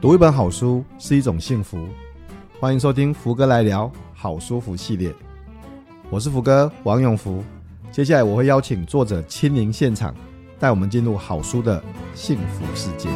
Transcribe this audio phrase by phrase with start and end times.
[0.00, 1.86] 读一本好书是一种幸福，
[2.58, 5.14] 欢迎收听福哥来聊好书福系列。
[6.08, 7.44] 我是福哥王永福，
[7.92, 10.14] 接下来我会邀请作者亲临现场，
[10.58, 11.84] 带我们进入好书的
[12.14, 13.10] 幸福世界。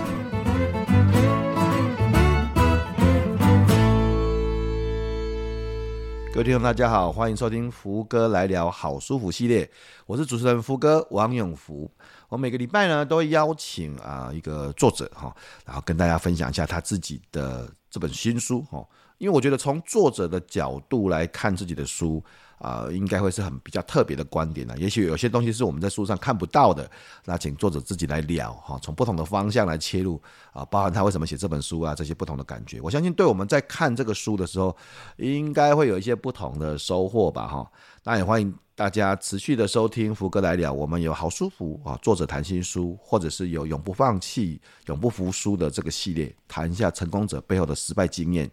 [6.35, 9.71] 各位听众，大家好，欢迎收听福哥来聊好书福系列，
[10.05, 11.91] 我是主持人福哥王永福。
[12.35, 15.33] 我每个礼拜呢，都会邀请啊一个作者哈，
[15.65, 18.85] 然后跟大家分享一下他自己的这本新书哈。
[19.19, 22.21] 因为我觉得从作者的角度来看自己的书
[22.65, 24.75] 啊，应该会是很比较特别的观点呢。
[24.79, 26.91] 也许有些东西是我们在书上看不到的，
[27.27, 30.21] 那请作者自己来聊哈，从不同的方向来切入
[30.53, 32.81] 啊，包含他为什么写这本书啊，这些不同的感觉。
[32.81, 34.75] 我相信对我们在看这个书的时候，
[35.17, 37.71] 应该会有一些不同的收获吧哈。
[38.03, 38.55] 那也欢迎。
[38.77, 48.51] 大家持续的收听福哥来聊，我们有好书福啊，作者谈新书，或者是有永不放弃、永不服输的这个系列，谈一下成功者背后的失败经验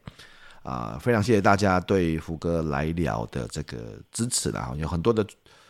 [0.64, 0.98] 啊。
[1.02, 5.26] 非常谢谢大家对福哥来聊的这个支持啦，有很多的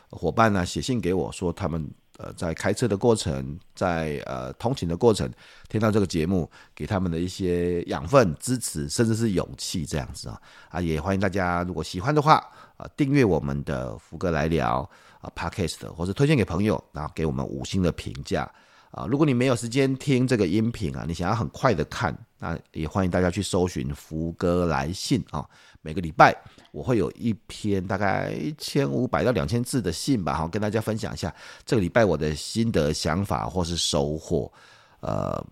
[0.10, 5.32] 伙伴呢写信给我说，他们呃在开车的过程，在呃通勤的过程，
[5.70, 12.44] 听到这个节目，给他们的一些养分、支持，甚至是勇气这样子啊啊，也欢迎大家如果喜欢的话。
[12.78, 14.80] 啊，订阅我们的福哥来聊
[15.20, 18.52] 啊，Podcast，或是推荐给朋友，然后给我们五星的评价
[18.92, 19.06] 啊。
[19.10, 25.44] 如果你没有时间听这个音频啊，你想要很快的看，那也欢迎大家去搜寻福哥来信啊。
[25.82, 26.36] 每个礼拜
[26.72, 31.34] 我会有一篇大概一千五百到两千字的信吧，好，跟大家分享一下
[31.66, 34.52] 这个礼拜我的心得想法或是收获，
[35.00, 35.44] 呃。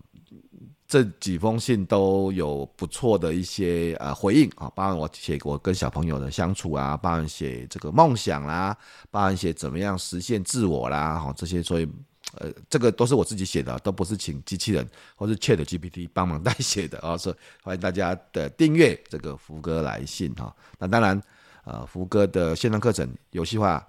[0.86, 8.76] 这几封信都有不错的一些呃回应啊，包含我写过跟小朋友的相处啊，包含写这个梦想啦，
[9.08, 11.88] 包含写怎么样实现自我啦，哈，这些所以
[12.38, 20.54] 呃这个都是我自己写的，都不是请机器人或是 ChatGPT 帮忙代写的啊， 所以欢迎大家的订阅这个福哥来信哈。
[20.78, 21.20] 那当然
[21.64, 23.86] 呃福哥的线上课程游戏化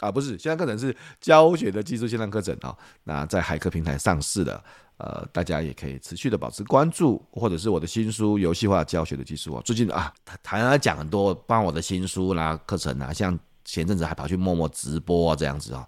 [0.00, 4.62] 啊，不是线上课程是教学的技术线上课程啊，那在海课平台上市的。
[4.96, 9.62] 呃，大家也可以持续的保持关注，或者是我的新书《游戏化教学的技术》啊。
[9.64, 15.84] 最近啊，台湾讲很多帮我的新书啦、课程啊，像前阵子还跑去默默直播啊这样子啊。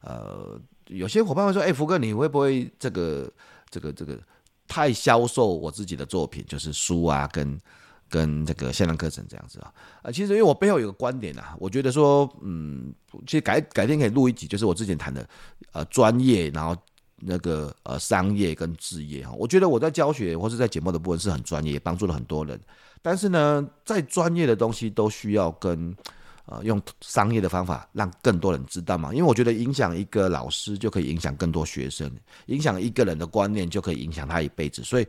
[0.00, 0.58] 呃，
[0.88, 3.30] 有些伙伴会说：“哎、福哥，你会不会这个、
[3.70, 4.18] 这个、这个
[4.66, 7.60] 太销售我自己的作品，就是书啊，跟
[8.08, 12.92] 跟这个线上课程这样子啊？”啊，其实因为我背后有个观点啊，我觉得说，嗯，
[13.26, 15.28] 其实改改天可以录一集，就是我之前谈的
[15.72, 16.76] 呃专业，然后。
[17.20, 22.60] 那个呃，商业跟职业哈，我觉得我在教学或是在节目的部分是很专业，帮助了很多人。
[23.00, 25.96] 但是呢，在专业的东西都需要跟
[26.46, 29.12] 呃用商业的方法让更多人知道嘛。
[29.12, 32.10] 因为我觉得影响一个老师就可以影响更多学生，
[32.46, 34.82] 影响一个人的观念就可以影响他一辈子。
[34.82, 35.06] 所以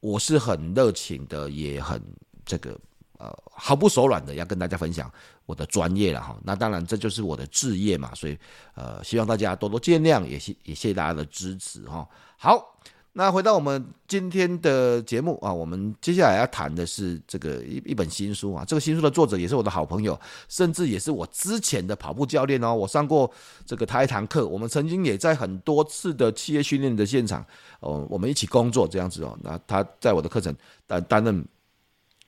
[0.00, 2.00] 我是很热情的，也很
[2.44, 2.78] 这个。
[3.18, 5.08] 呃，毫不手软的要跟大家分享
[5.46, 8.36] 我的专业了哈，那当然这就是我的志业嘛，所以
[8.74, 12.04] 呃，希望大家多多见谅，也谢也谢谢大家的支持哈。
[12.36, 12.71] 好，
[13.14, 20.18] 那回到我们今天的节目啊，我们接下来要谈的是这个一一本新书啊，这个新书的作者也是我的好朋友，
[20.48, 23.30] 甚至也是我之前的跑步教练哦，我上过
[23.66, 27.44] 这个他一堂课，我们曾经也在很多次的企业训练的现场
[27.80, 30.54] 哦，我们一起工作这样子哦，那他在我的课程
[30.86, 31.44] 担担任。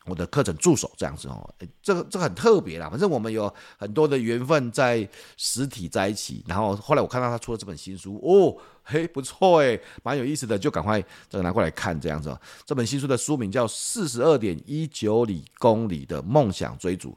[0.06, 2.90] 我的课程助手这样子哦，这个这个很特别啦。
[2.90, 11.00] 反正我们有很多的缘分在实体在一起，然后后来我看到他出了这本新书哦，嘿，不错哎，蛮有意思的，就赶快
[11.30, 12.28] 这个拿过来看这样子。
[12.28, 17.10] 哦这本新书的书名叫《四十二点一九里公里的梦想追逐》，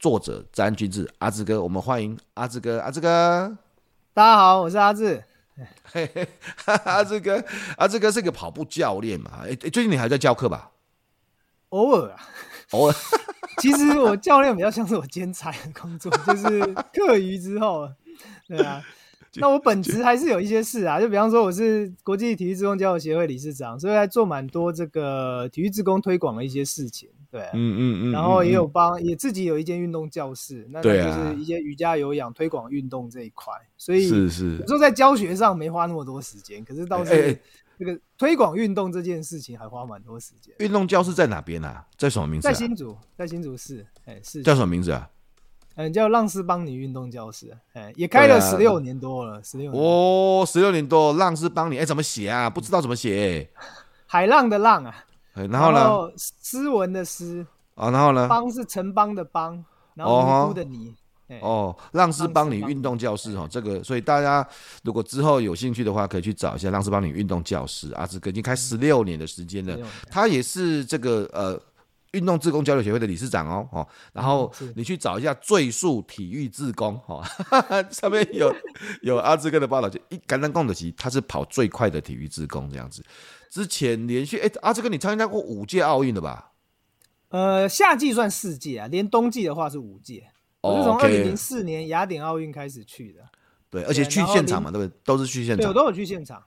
[0.00, 3.56] 作者詹君志阿志哥，我们欢迎阿志哥，阿志哥，
[4.12, 5.22] 大家好，我是阿志。
[5.84, 6.26] 嘿嘿，
[6.64, 7.40] 阿志哥，
[7.76, 9.42] 阿志哥是个跑步教练嘛？
[9.44, 10.71] 哎，最近你还在教课吧？
[11.72, 12.16] 偶尔啊，
[12.70, 12.94] 偶尔。
[13.60, 17.86] 其实我教练比较像是我兼差的工作， 就是课余之后，
[18.48, 18.82] 对啊。
[19.36, 28.12] 那我本职还是有一些事啊，就比方说我是国际体育职工交流协会理事长，所以还做蛮多这个体育职工推广的一些事情，对、啊，嗯嗯嗯。
[28.12, 37.38] 然后也有帮，也自己有一间运动教室，那就是一些瑜伽、有氧推广运动这一块，所以是是，有时候在教学上没花那么多时间，可是倒是。
[37.84, 40.54] 这个推广运动这件事情还花蛮多时间。
[40.60, 41.84] 运动教室在哪边啊？
[41.96, 42.52] 在什么名字、啊？
[42.52, 43.84] 在新竹，在新竹市。
[44.04, 45.10] 哎，是叫什么名字啊？
[45.74, 47.52] 嗯，叫浪丝邦尼运动教室。
[47.72, 51.12] 哎，也开了十六年多了，十六、啊、年哦，十六年多。
[51.14, 52.48] 浪丝邦尼，哎，怎么写啊？
[52.48, 53.50] 不知道怎么写。
[54.06, 56.12] 海浪的浪啊，然后呢？
[56.16, 57.44] 斯文的斯。
[57.74, 58.28] 啊，然后呢？
[58.28, 59.64] 邦是城邦的邦，
[59.94, 60.88] 然后尼姑的尼。
[60.90, 61.01] 哦，
[61.92, 64.46] 浪士帮你运动教室哦，这个，所以大家
[64.84, 67.90] 如果之后有兴趣的话，可以去找一下浪士帮你运动教室。
[67.94, 69.78] 阿志哥已经开十六年的时间了，
[70.10, 71.58] 他也是这个呃
[72.10, 73.88] 运动自工交流协会的理事长哦哦。
[74.12, 77.24] 然后你去找一下最速体育自工哦，
[77.90, 78.54] 上面有
[79.00, 83.02] 有阿志哥的报道，就一简单讲的是他是跑最快的体育自工这样子。
[83.48, 86.52] 之前连续哎，阿志哥你参加过五届奥运的吧？
[87.30, 90.31] 呃，夏季算四届啊，连冬季的话是五届。
[90.62, 93.20] 我是从二零零四年雅典奥运开始去的，
[93.68, 94.96] 对，而且去现场嘛，对不对？
[95.04, 96.42] 都是去现场，对，我都有去现场。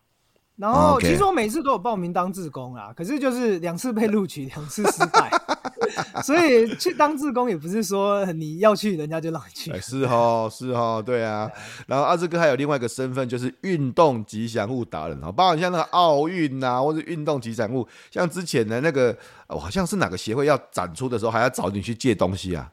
[0.56, 5.29] 然后其实我每次都有报名当志工啦，可是就是两次被录取，两次失败，
[6.23, 9.69] 所以去当志工也不是说你要去人家就让你去。
[9.71, 11.51] 哎是哦，是哦，对啊。
[11.88, 19.11] 然后阿志哥还有另外一个身份，就是运动吉祥物达人，包括像那个奥运啊，或者运动吉祥物，像之前的那个，
[19.47, 22.71] 哦，好像是哪个协会要展出的时候，还要找你去借东西啊。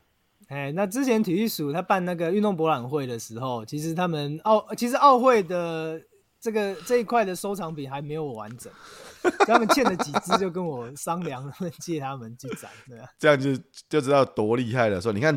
[0.53, 5.99] 哎，那之前体育署他办那个运动博览会的时候，其实他们奥其实奥会的
[6.39, 8.71] 这个这一块的收藏品还没有完整，
[9.47, 11.51] 他们欠了几只，就跟我商量，
[11.81, 13.57] 借他们去展，对啊，这样就
[13.89, 15.01] 就知道多厉害了。
[15.01, 15.35] 说你看，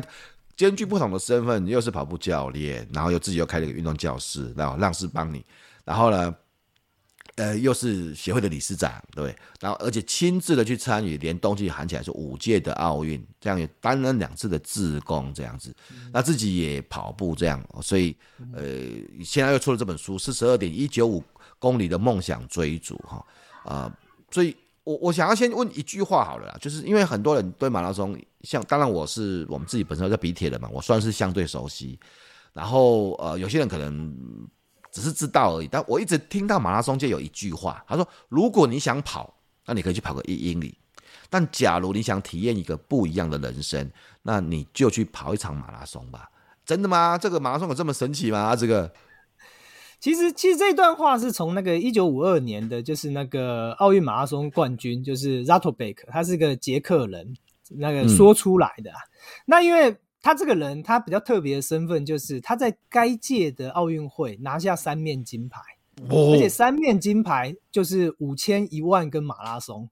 [0.54, 5.42] 兼具不同的身份，又是跑步教练，然后又自己又开了一个运动教室，然后让师帮你，
[5.86, 6.34] 然后呢？
[7.36, 18.16] 呃，又是协会的理事长，对，然后而且亲自的去参与，连冬季喊起来是五届的奥运，这样也担任两次的志工，这样子，嗯、那自己也跑步这样，所以
[18.54, 18.62] 呃，
[19.22, 21.22] 现在又出了这本书，四十二点一九五
[21.58, 23.16] 公里的梦想追逐，哈
[23.64, 23.92] 啊、呃，
[24.30, 31.98] 所以我我想要先问一句话好了啦，就是因为很多人对马拉松，像当然我是我们自己本身在比铁的嘛，我算是相对熟悉，
[32.54, 34.48] 然后呃，有些人可能。
[34.96, 40.70] 只是知道而已，但我一直听到马拉松界有一句话，他说：“如果你想跑，那你可以去跑个一英里；
[41.28, 43.90] 但假如你想体验一个不一样的人生，
[44.22, 46.30] 那你就去跑一场马拉松吧。”
[46.64, 47.18] 真的吗？
[47.18, 48.56] 这个马拉松有这么神奇吗？
[48.56, 48.90] 这个
[50.00, 57.36] 其实，其实这段话是从那个一九五二年的，就是那个奥运马拉松冠军，就是 Zatobek，他是个捷克人，
[57.68, 58.90] 那个说出来的。
[58.90, 59.04] 嗯、
[59.44, 59.94] 那因为。
[60.26, 65.60] 他这个人，他比较特别的身份就是他在该届的奥运会拿下三面金牌，
[66.10, 69.88] 哦、而且三面金牌就是五千、一万跟马拉松。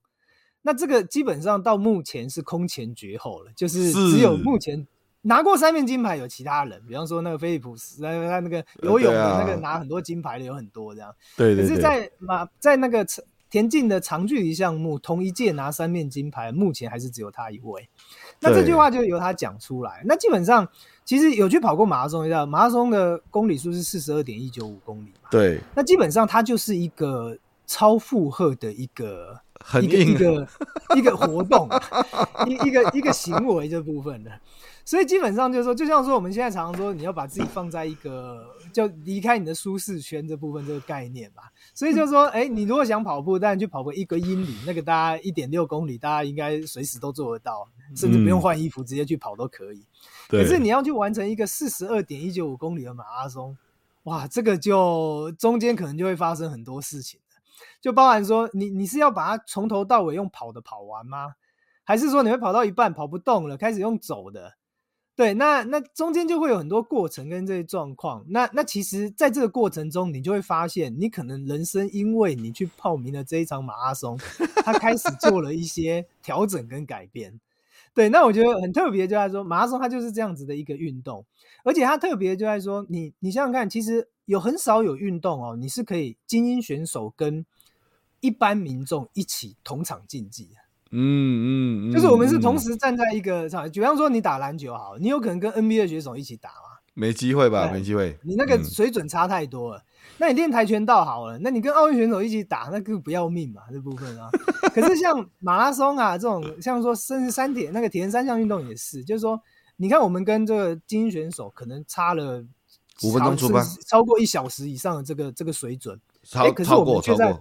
[0.61, 4.85] 那这个基本上到目前是空前绝后了，就是只有目前
[5.21, 11.15] 拿过三面金牌有其他人，比方说那个菲利普斯，他那个游泳的那个拿很多金牌的有很多这样。
[11.37, 13.07] 对，对，对，可是在马在那个
[13.55, 17.87] 田径的长距离项目，同一届拿三面金牌，目前还是只有他一位。
[18.41, 20.03] 那这句话就由他讲出来。
[20.03, 20.67] 那基本上，
[21.05, 25.29] 其实有去跑过马拉松，你知道马拉松的公里数是四十二点一九五公里嘛？
[25.31, 25.61] 对。
[25.73, 29.39] 那基本上它就是一个超负荷的一个
[29.81, 30.47] 一个一个
[30.97, 31.69] 一个活动，
[32.49, 34.31] 一一个一个行为这部分的。
[34.83, 41.43] 所以基本上就是说，就像说我们现在常常说，你要把自己放在一个就离开你的舒适圈这部分这个概念吧。
[41.75, 47.67] 所以就是说，哎，你如果想跑步，但你去跑个一个英里，那个大家一点六公里，大家应该随时都做得到。
[47.95, 49.77] 甚至不用换衣服，直接去跑都可以。
[50.29, 53.55] 嗯、可是你要去完成一个四十二点一九五公里的马拉松，
[54.03, 57.19] 哇，这个就中间可能就会发生很多事情，
[57.79, 61.35] 就包含说你你是要把它从头到尾用跑的跑完吗？
[61.83, 64.53] 还是说你会跑到一半跑不动了，开始用走的？
[65.15, 68.25] 对，那那中间就会有很多过程跟这些状况。
[68.27, 74.19] 那那其实在这个过程中，你就会发现，你可能人生因为你去报名了这一场马拉松，
[74.57, 77.39] 他开始做了一些调整跟改变。
[77.93, 81.25] 对，那我觉得很特别，就在说马拉松它就是这样子的一个运动，
[81.63, 87.45] 而且它特别就在说，你你想想看，其实有很少有运动哦，你是可以精英选手跟
[88.19, 90.49] 一般民众一起同场竞技，
[90.97, 96.79] 嗯嗯，就是我们是同时站在一个场，比方说你打篮球好，你有可能跟 NBA 选手一起打吗？
[96.93, 99.83] 没机会吧，没机会，你那个水准差太多了。
[100.17, 104.29] 那你练跆拳道好了，那你跟奥运选手一起打，那个不要命嘛，这部分啊。
[104.73, 109.37] 可是像马拉松啊这种，像说甚至三铁那个铁人三项运动也是，就是说，
[109.75, 112.41] 你看我们跟这个精英选手可能差了
[113.03, 117.37] 五分钟出发，超过一小时以上的这个这个水准，超、欸、可是我们却在，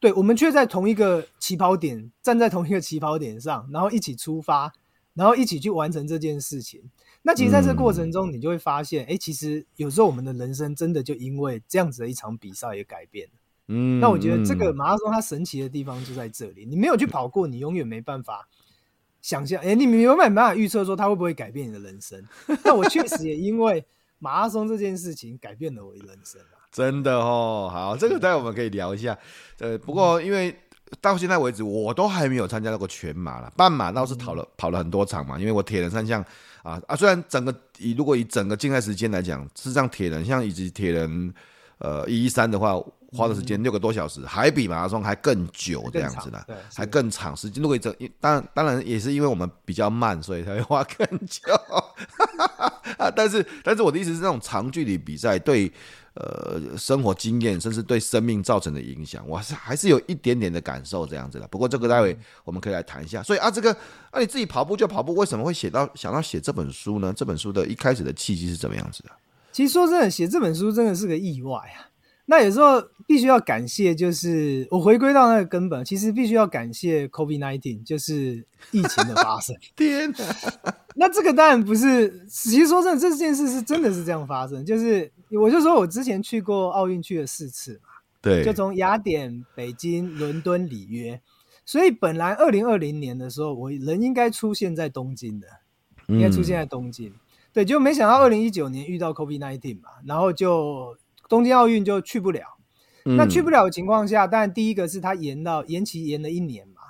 [0.00, 4.72] 对，我们却在同一个起跑点，站在同一个起跑点上，然后一起出发，
[5.14, 6.88] 然后一起去完成这件事情。
[7.22, 13.32] 那其实，在这个过程中，你就会发现，哎、嗯欸，其实有时候我们的人生真的就因为这样子的一场比赛也改变了。
[13.66, 18.48] 嗯，那我觉得这个马拉松它神奇的地方就在这里，你没有去跑过，你永远没办法
[19.20, 22.24] 想象，哎、欸，你没办法预测说它会不会改变你的人生。
[22.64, 23.84] 那我确实也因为
[24.20, 26.57] 马拉松这件事情改变了我的人生啊。
[26.72, 29.16] 真的哦，好，这个待会我们可以聊一下。
[29.58, 30.56] 呃，不过因为。
[31.02, 33.52] 到现在为止，我都还没有参加过全马了。
[33.54, 36.24] 半马倒是跑了、嗯、跑了很多场嘛，因为我铁人三项
[36.62, 41.34] 啊啊，虽然整个以如果以整个竞赛时间来讲，是这样铁人像以及铁人
[41.76, 42.74] 呃一一三的话。
[43.16, 47.62] 花的时间六个多小时，还比马拉松还更久这样子的，还更长时间。
[47.62, 51.50] 如果整，当然当然也是因为我们比较慢，所以才会花更久。
[52.98, 55.72] 啊， 但是但是我的意思是，这种长距离比赛对
[56.18, 61.46] 呃生活经验，甚至对生命造成的影响，我是还是有一点点的感受这样子的。
[61.48, 63.22] 不过这个待会我们可以来谈一下。
[63.22, 63.72] 所以啊，这个
[64.10, 67.12] 啊你自己跑步就跑步，为什么会写到想到写这本书呢？
[67.16, 69.10] 这本书的一开始的契机是怎么样子的？
[69.52, 71.88] 其实说真的，写这本书真的是个意外啊。
[72.30, 79.56] 那有时候必须要感谢，就是我回归到那个根本，其实必须要感谢 COVID-19，就是疫情的发生。
[79.74, 80.74] 天哪！
[80.94, 84.62] 那这个当然不是，其实说真的，这件事是真的是这样发生。
[84.62, 87.88] 就是我就说我之前去过奥运去了四次嘛，
[88.20, 91.18] 对，就从雅典、北京、伦敦、里约，
[91.64, 95.46] 所以本来二零二零年的时候，我人应该出现在东京的，
[96.08, 97.08] 应该出现在东京。
[97.08, 97.20] 嗯、
[97.54, 100.94] 对，就没想到二零一九年遇到 COVID-19 嘛，然后就。
[101.28, 102.58] 东京奥运就去不了，
[103.04, 106.82] 嗯、那去不了的情况下，当然第一个是他延到延期延了一年嘛。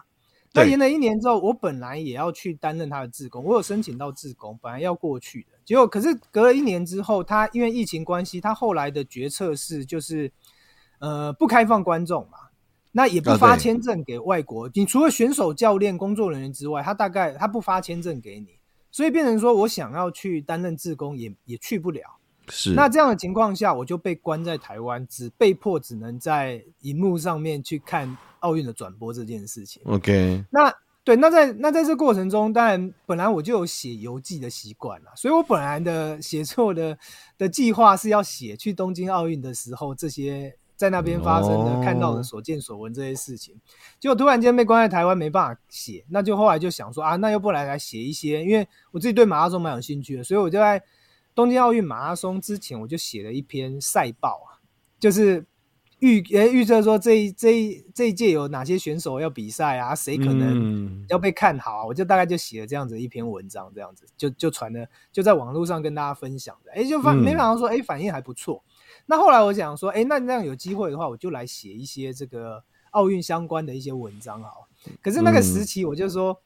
[0.54, 5.58] 那延了一年之后，我本来也要去担任他的志工，我有申请到志工，本来要过去的。
[5.64, 10.32] 结果可是隔了一年之后，他因为疫情关系，他后来的决策是就是
[11.00, 12.38] 呃不开放观众嘛，
[12.92, 14.68] 那也不发签证给外国。
[14.72, 18.58] 你除了选手、教练、工作人员之外，他大概他不发签证给你，
[18.90, 22.17] 所以变成说我想要去担任志工也也去不了。
[22.50, 29.82] 是，那这样的情况下，我就被关在台湾，只被迫只能在荧幕上面去看奥运的转播这件事情。
[29.84, 30.72] OK，那
[31.04, 36.98] 对，那在那在这过程中，当然本来我就有写游记的习惯了，所以我本来的写作的
[37.38, 41.82] 的计划是要写去东京奥运的时候这些在那边发生的、oh.
[41.82, 43.54] 看到的所见所闻这些事情，
[43.98, 50.82] 结果突然间被关在台湾没办法写，那就后来就想说啊，那要不然来写一些，因为我自己对马拉松蛮有兴趣的，所以我就在。
[51.38, 54.58] 东京奥运马拉松之前，我就写了一篇赛报啊，
[54.98, 55.46] 就是
[56.00, 68.64] 预诶预测说这一这一这一届有哪些选手要比赛啊，谁可能要被看好啊，我就大概就写了这样子一篇文章，这样子就就传了，就在网络上跟大家分享的，诶就反没想到说诶反应还不错。
[69.06, 74.66] 那后来我想说，诶那那样有机会的话，我就来写一些这个奥运相关的一些文章好。
[75.00, 76.42] 可是那个时期我就说，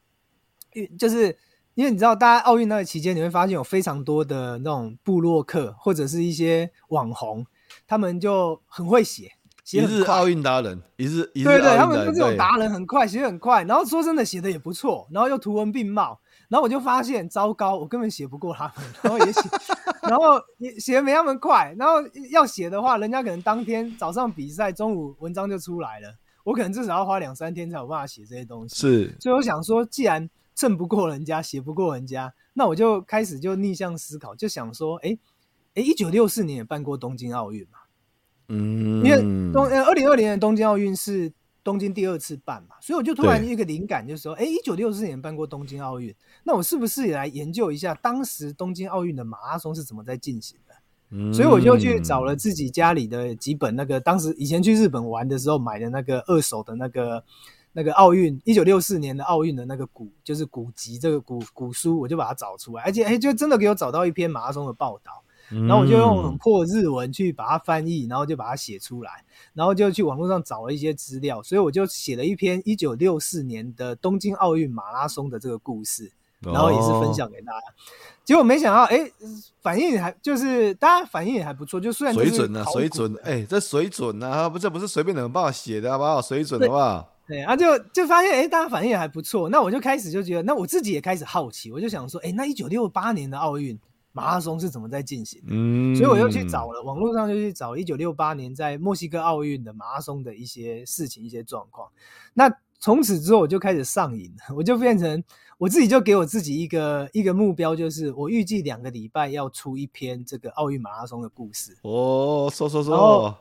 [0.98, 1.34] 就是。
[1.74, 7.46] 因为你知道，大家奥运那个期间，你会发现有非常多的那种部落客或者是一些网红，
[7.86, 9.32] 他们就很会写，
[9.64, 9.96] 写很快。
[9.96, 19.40] 一日奥运达人，一日一日对，对对，他们是这种达人，很快写很快，然后说真的写的也不错，然后又图文并茂，然后我就发现糟糕，我根本写不过他们，然后也写，
[20.02, 21.94] 然后也写的没他们快，然后
[22.30, 26.14] 要写的话，人家可能当天早上比赛，中午文章就出来了，
[26.44, 28.76] 我可能至少要花两三天才有办法写这些东西。
[28.76, 35.18] 是，所以我想说，既然胜不过人家，写不过人家，那我就开始就逆向思考，就想说，哎、欸，
[35.74, 37.78] 哎、欸，一九六四年也办过东京奥运嘛，
[38.48, 39.16] 嗯，因为
[39.52, 41.32] 东呃二零二零年的东京奥运是
[41.64, 50.74] 东京第二次办嘛，所以我就突然一个灵感，就是说，哎，一九六四年办过东京奥运，那我是不是也来研究一下当时东京奥运的马拉松是怎么在进行的？
[51.10, 57.24] 嗯，所以我就去找了自己家里的几本那个当时以前去日本玩的时候买的那个二手的那个。
[57.72, 69.24] 那个奥运一九六四年的奥运的那个古就是古籍这个古古书，我就把它找出来，而且哎，就真的给我找到一篇马拉松的报道，然后我就用很破日文去把它翻译，然后就把它写出来，
[69.54, 77.60] 然后就去网络上找了一些资料，所以我就写了一篇一九六四年的东京奥运马拉松的这个故事，然后也是分享给大家。
[78.22, 79.10] 结果没想到，哎，
[79.62, 86.20] 反应还就是大家反应也还不错，就虽然水准呢，水准，哎，这水准呢，不这不是随便能帮我写的好不好？
[86.20, 87.08] 水准的话。
[87.26, 89.48] 对啊，就就发现哎，大家反应也还不错。
[89.48, 93.78] 那我就开始就觉得，那我自己也开始好奇，我就想说，哎，那一九六八年的奥运
[94.12, 95.46] 马拉松是怎么在进行的？
[95.50, 101.88] 嗯，所以我又去找了网络上就去找一九六八年在墨西哥奥运的马拉松的一些事情、一些状况。
[102.34, 105.22] 那从此之后我就开始上瘾，我就变成
[105.58, 111.78] 我自己就给我自己一个一个目标，就是我预计两个礼拜要出一篇这个奥运马拉松的故事。
[111.82, 113.38] 哦，说说说。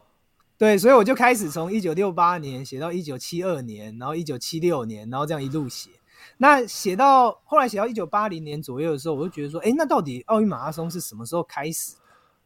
[0.62, 5.89] 对，所以我就开始从一九六八年写到一九七二年，然后一九七六年，然后这样一路写。
[6.38, 11.96] 那写到后来写到一九八零年左右的时候，我就觉得说，哎，那到底奥运马拉松是什么时候开始？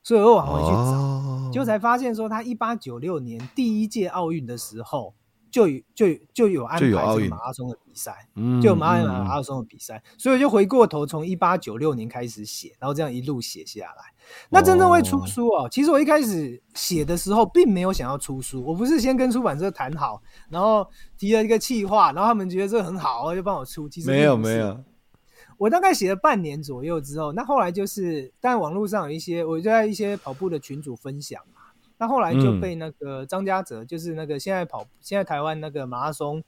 [0.01, 5.13] 所以我又往回去找，就才发现说，他一八九六年第一届奥运的时候
[5.55, 8.27] 就就就有安排这个马拉松的比赛，
[8.61, 14.13] 就有马马拉松的比赛，所以我就回过头从一八九六年开始写，然后这样一路写下来。
[14.49, 20.85] 那真正会出书哦，其实我一开始写的时候并没有想要出书，我不是先跟出版社谈好，然后
[21.17, 23.87] 提了一个企划，然后他们觉得这个很好，就帮我出。
[23.87, 24.83] 其实没有没有，
[25.57, 31.41] 我大概写了半年左右之后，那后来就是，但网络上有一些，我就在一些跑步的群组分享。
[31.97, 36.43] 那后来就被那个张家泽，就是那个现在跑现在台湾那个马拉松，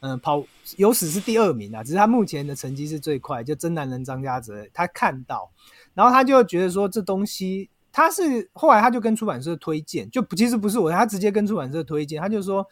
[0.00, 0.44] 嗯，跑
[0.76, 5.50] 有史是第二名啊，只是他目前的成绩是最快，就真男人张家泽，他看到，
[5.94, 12.66] 然后他就觉得说这东西，他是后来他就跟出版社推荐，就其实不是我，他直接跟出版社推荐，他就说，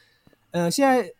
[0.50, 1.12] 呃，现在。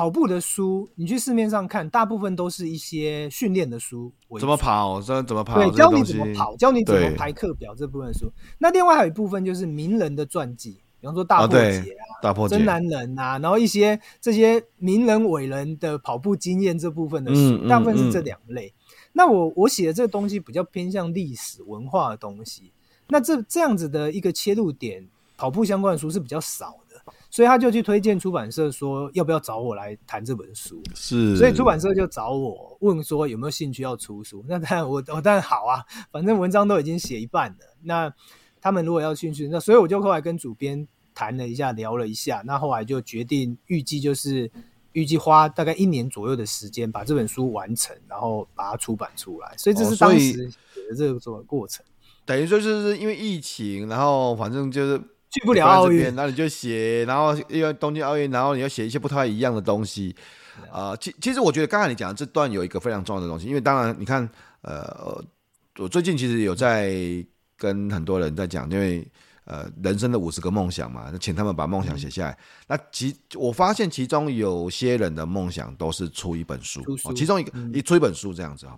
[0.00, 4.10] 跑步的书，你去市面上看，大部分都是一些训练的书。
[4.38, 4.98] 怎么跑？
[5.02, 5.56] 这怎么跑？
[5.56, 8.32] 对，教你怎么跑，教你怎么排课表这部分书。
[8.56, 18.72] 那另外还有一部分就是名人的传记，比方说大破节啊、大破节、真男人啊，然后一些这些名人伟人的跑步经验这部分的书，大部分是这两类。
[19.12, 22.72] 那我我写的这个东西比较偏向历史文化的东西。
[23.08, 26.89] 那这这样子的一个切入点，跑步相关的书是比较少的。
[27.30, 34.44] 所以他就去推荐出版社说要不要找我来谈这本书，是，所以出版社就找我问说有没有兴趣要出书。
[34.48, 37.76] 那当然我 我当然好啊，反正文章都已经写一半了。
[37.82, 38.12] 那
[38.60, 44.50] 他们如果要兴趣，那所以我就后来跟主编谈了一下，聊了一下，那后来就决定预计就是
[44.92, 49.54] 预计花大概一年左右的时间把这本书完成，然后把它出版出来。
[49.56, 51.84] 所以这是当时写的这个过程。
[51.84, 51.88] 哦、
[52.26, 55.00] 等于说就是因为疫情，然后反正就是。
[55.30, 60.14] 去不了奥运，那你就写，然后因为东京奥运，然后你要写一些不太一样的东西。
[60.72, 64.28] 啊、呃，其其实我觉得刚才你讲的这段有一个非常重要的东西，因为当然你看，
[64.62, 65.24] 呃，
[65.78, 66.92] 我最近其实有在
[67.56, 69.06] 跟很多人在讲，因为
[69.44, 72.32] 呃人生的五十个梦想嘛，请他们把梦想写下来。
[72.32, 78.76] 嗯、那其我发现其中有些人的梦想都是出一本书，书其中一个一、嗯、出一本书这样子啊。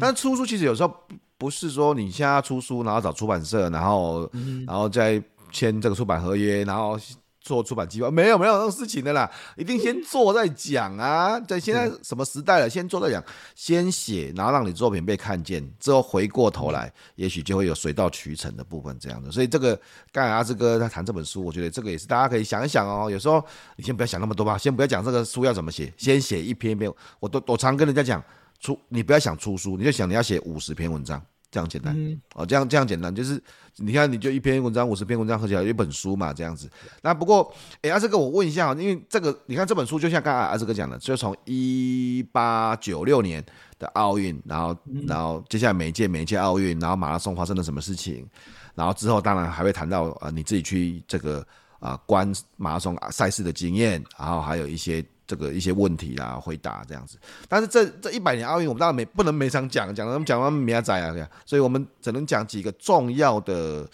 [0.00, 0.94] 但是出书其实有时候
[1.38, 5.22] 不是说你现在要出书，然后找出版社，然后、嗯、然后再。
[5.52, 6.98] 签这个出版合约，然后
[7.40, 11.40] 做出版计划，没有没有这种事情的啦，一定先做再讲啊。
[11.40, 13.22] 在现在什么时代了，先做再讲，
[13.56, 19.30] 先写，然后让你作品被看见，之后回过头来，也许就会有水到渠成的部分这样的。
[19.32, 19.74] 所以这个
[20.12, 23.10] 刚才阿志哥他谈这本书，我觉得这个也是大家可以想一想哦。
[23.10, 23.44] 有时候
[23.74, 26.92] 你先不要想那么多吧，先不要讲这个书要怎么写，先写一篇一篇。
[27.18, 28.22] 我都我常跟人家讲，
[28.60, 31.20] 出你不要想出书，你就想你要写五十篇文章。
[31.52, 33.40] 这样简单、嗯、哦，这样这样简单，就是
[33.76, 36.66] 你看，你就一篇文章，五十篇文章合起来一本书嘛，这样子。
[37.02, 43.44] 那不过，哎，阿志哥，我问一下，因为这个，你看这本书，就像刚才阿志哥讲的，就从一八九六年
[43.78, 44.74] 的奥运，然后，
[45.06, 48.26] 然后接下来每一届每一届奥运，然后马拉松发生了什么事情，
[48.74, 51.40] 然后之后当然还会谈到啊、呃，你自己去这个
[51.80, 55.04] 啊、呃、观马拉松赛事的经验，然后还有一些。
[55.32, 57.16] 这个一些问题啊，回答这样子，
[57.48, 63.88] 但是这这一百年奥运，我们当然没不能每场讲，讲他们讲完没仔啊，所以我们只能讲几个重要的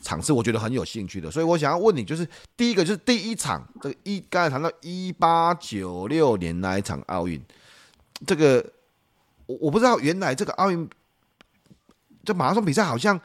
[0.00, 1.28] 场次，我觉得很有兴趣的。
[1.28, 2.24] 所以我想要问你，就是
[2.56, 7.42] 第一个就是第一场，这个一刚才谈到一八九六年那一场奥运，
[8.24, 8.64] 这个
[9.46, 10.88] 我我不知道原来这个奥运
[12.24, 13.20] 这马拉松比赛好像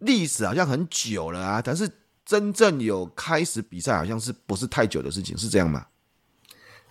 [0.00, 1.90] 历史好像很久了啊，但是
[2.26, 5.86] 真正有开始比赛好像是不是太久的事情，是这样吗？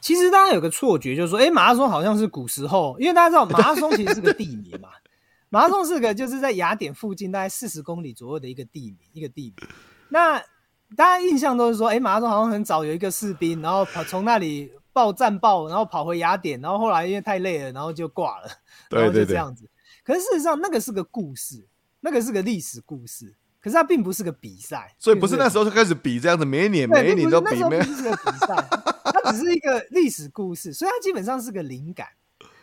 [0.01, 4.89] 其实大家有个错觉，就是说，哎，马拉松好像是古时候，因为大家知道马拉松其实是个地名嘛，
[5.49, 9.67] 马拉松是个就是在雅典附近大概四十公里左右的一个地名，一个地名。
[10.09, 10.39] 那
[10.95, 18.47] 大家印象都是说，哎，马拉松好像很早有一个士兵，然后跑从那里报战报，然后跑回雅典，然后后来因为太累了，然后就挂了，
[18.89, 19.63] 然后就这样子。
[19.63, 19.73] 对对对。
[20.03, 21.67] 可是事实上，那个是个故事，
[21.99, 28.55] 那个是个历史故事，可是它并不是个比赛，所以不是那时候就开始比这样子，每一年每一年都比，没有是个比赛。
[29.29, 32.07] 它只是一个历史故事，所以它基本上是个灵感。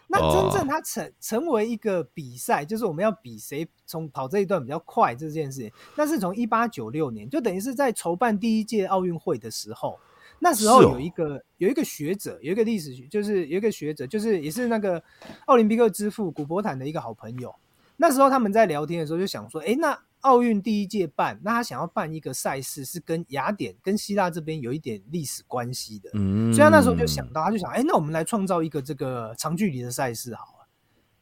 [0.08, 9.98] 那真正它成成为一个比赛，就是我们要比谁从跑这一段比较快这件事情，那是从一八九六年，就等于是在筹办第一届奥运会的时候，
[10.38, 15.02] 那时候有一个有一个学者，有一个历史学，就是有一个学者，就是也是那个
[15.46, 17.52] 奥林匹克之父古伯坦的一个好朋友。
[17.96, 19.98] 那时候他们在聊天的时候就想说，诶，那。
[20.20, 26.10] 奥运第一届办，那他想要办一个赛事，是跟雅典、跟希腊这边有一点历史关系的。
[26.14, 30.66] 嗯，所以他那时候就想到，他就想，哎、欸，那我们来创造一个这个长距离的赛事好了。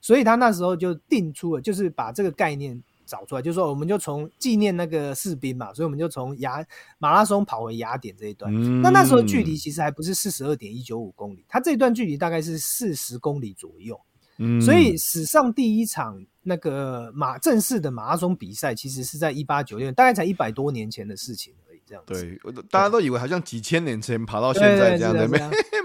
[0.01, 6.65] 所以他那时候就定出了，就是把这个概念找出来，就是说，我们就从纪念那个士兵嘛，所以我们就从雅
[6.97, 8.51] 马拉松跑回雅典这一段。
[8.55, 14.01] 嗯，那那时候距离其实还不是四十二点一九五公里，他这一段距离大概是四十公里左右。
[14.39, 16.25] 嗯，所以史上第一场。
[16.47, 21.81] 那个马正式的马拉松比赛，其实是在一八九六年，大概才一百多年前的事情而已。
[21.87, 22.13] 这样子。
[22.13, 25.41] 对，大家都以为好像几千年前爬到现在这样的，每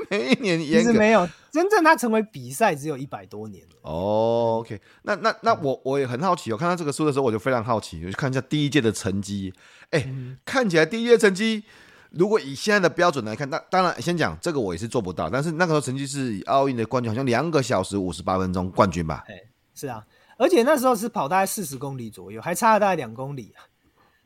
[0.10, 3.66] 每 一年其实没有，真正它成为比赛只有一百多年。
[3.84, 9.54] 哦，OK，那那那我我也很好奇，我看到这个书的时候，我就非常好奇，我就看一下第一届的成绩。
[9.92, 11.64] 哎，看起来第一届成绩。
[12.12, 15.30] 如果以现在的标准来看，那当然先讲这个我也是做不到。
[15.30, 19.24] 但是那个时候成绩是以奥运的冠军，好像两个小时五十八分钟冠军吧？
[19.28, 19.36] 哎，
[19.76, 20.06] 是啊，
[20.38, 23.62] 而且那时候是跑大概四十公里左右，还差了大概两公里啊。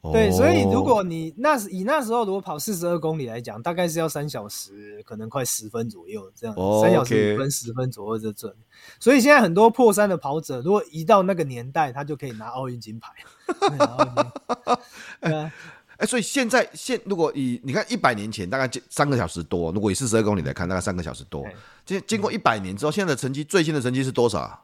[0.01, 8.53] 哦、对，所以如果你那以那时候如果跑四十二公里来讲，大概是要三小时，可能快十分左右这样，三、哦、小时五分十分左右这准。
[8.99, 13.13] 所以现在很多破三的跑者，如果移到那个年代，他就可以拿奥运金牌。
[16.03, 21.47] 哎，所以现在现如果以你看一百年前大概三个小时多，如果以四十二公里来看，大概三个小时多。
[21.85, 24.63] 经经过一百年之后，现在的成绩最新的成绩是多少啊？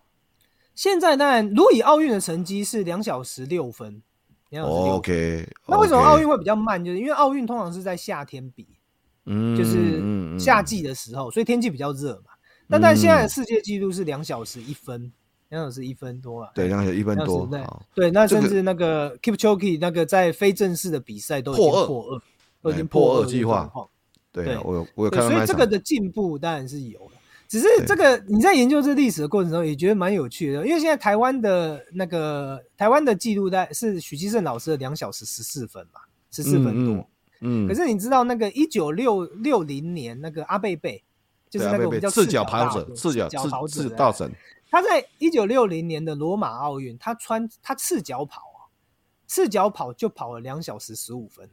[0.76, 4.02] 现在当然，如果以奥运的成绩是两小时六分，
[4.50, 4.96] 两小时六分。
[4.96, 6.84] OK，那为什么奥运会比较慢？
[6.84, 8.68] 就是因为奥运通常是在夏天比，
[9.26, 12.32] 嗯，就是夏季的时候，所以天气比较热嘛。
[12.68, 15.10] 但但现在的世界纪录是两小时一分。
[15.50, 17.48] 两小时一分多啊，对，两小时一分多。
[17.48, 17.64] 对，
[17.96, 22.22] 对，那甚至那个 Kipchoge 那个在非正式的比赛都已经破二，
[22.62, 23.72] 都已经破二计划。
[24.32, 25.30] 对，我有我有看到。
[25.30, 27.16] 所以这个的进步当然是有的，
[27.48, 37.10] 只是这个你在研究这历史的过程中也觉得蛮有趣的，因为现在台湾的那个台湾的记录在是许基胜老师的两小时十四分嘛，十四分多。
[37.42, 37.68] 嗯。
[37.68, 41.04] 可是你知道那个一九六六零年那个阿贝贝，
[41.50, 44.32] 就是那个我们叫赤脚跑者，赤脚赤赤大神。
[44.70, 48.70] 他在一九六零年的罗马奥运，他穿他赤脚跑啊，
[49.28, 51.50] 赤脚跑就跑了两小时十五分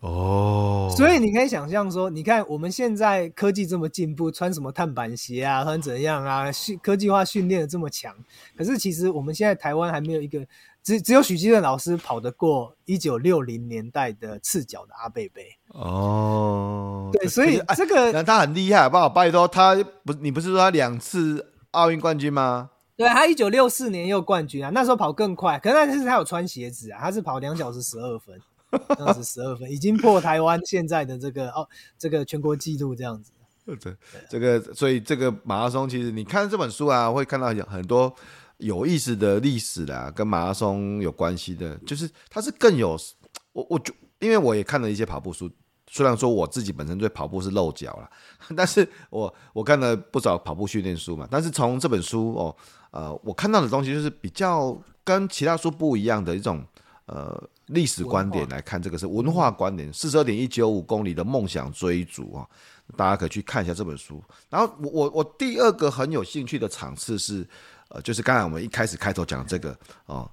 [0.00, 8.14] 哦，所以你可以想象说，你看我们现在科技这么进步，穿什么碳板鞋啊，穿怎样啊，训科技化训练的这么强，
[8.56, 10.46] 可是其实我们现在台湾还没有一个，
[10.82, 19.08] 只只有许基胜老师跑得过一九六零年代的赤脚的阿贝贝哦，对，所以这个那他很厉害，好不好？
[19.08, 21.52] 拜托他不，你不是说他两次？
[21.76, 22.70] 奥运冠军吗？
[22.96, 28.40] 对，他一九六四年又冠军啊，那时候跑更快，可是那是他有穿鞋子啊，他是跑两小时十二分，
[28.96, 33.30] 两小时十二分已经破台湾现在的这个哦，这个全国纪录这样子。
[33.78, 33.94] 这
[34.30, 38.14] 这个，所以这个马拉松其实你看这本书啊，会看到有很多
[38.56, 42.96] 有意思的历史啦，跟马拉松有关系的，就是它是更有
[43.52, 45.50] 我我就因为我也看了一些跑步书。
[45.88, 48.10] 虽然说我自己本身对跑步是漏脚了，
[48.56, 51.26] 但是我我看了不少跑步训练书嘛。
[51.30, 52.56] 但是从这本书哦，
[52.90, 56.64] 呃，我看到的东西就是比较跟其他书不一样的一种
[57.06, 59.92] 呃历史观点来看，这个是文化观点。
[59.92, 62.46] 四十二点一九五公里的梦想追逐啊，
[62.96, 64.22] 大家可以去看一下这本书。
[64.50, 67.46] 然后我我我第二个很有兴趣的场次是
[67.88, 70.28] 呃，就是刚才我们一开始开头讲这个哦。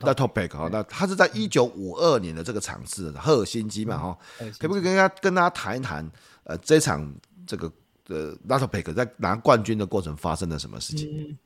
[0.00, 4.18] 那 topic 哈，那他是在一九五二年的这个场次，赫尔辛基嘛哈，
[4.58, 6.10] 可不可以跟大家跟大家谈一谈，
[6.42, 7.14] 呃，这场
[7.46, 7.72] 这个
[8.08, 11.08] 呃拉托贝克在拿冠军的过程发生了什么事情？
[11.08, 11.38] 嗯、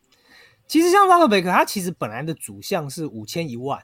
[0.66, 3.78] 其实像拉托贝克，他其实本来的主项是五千一万，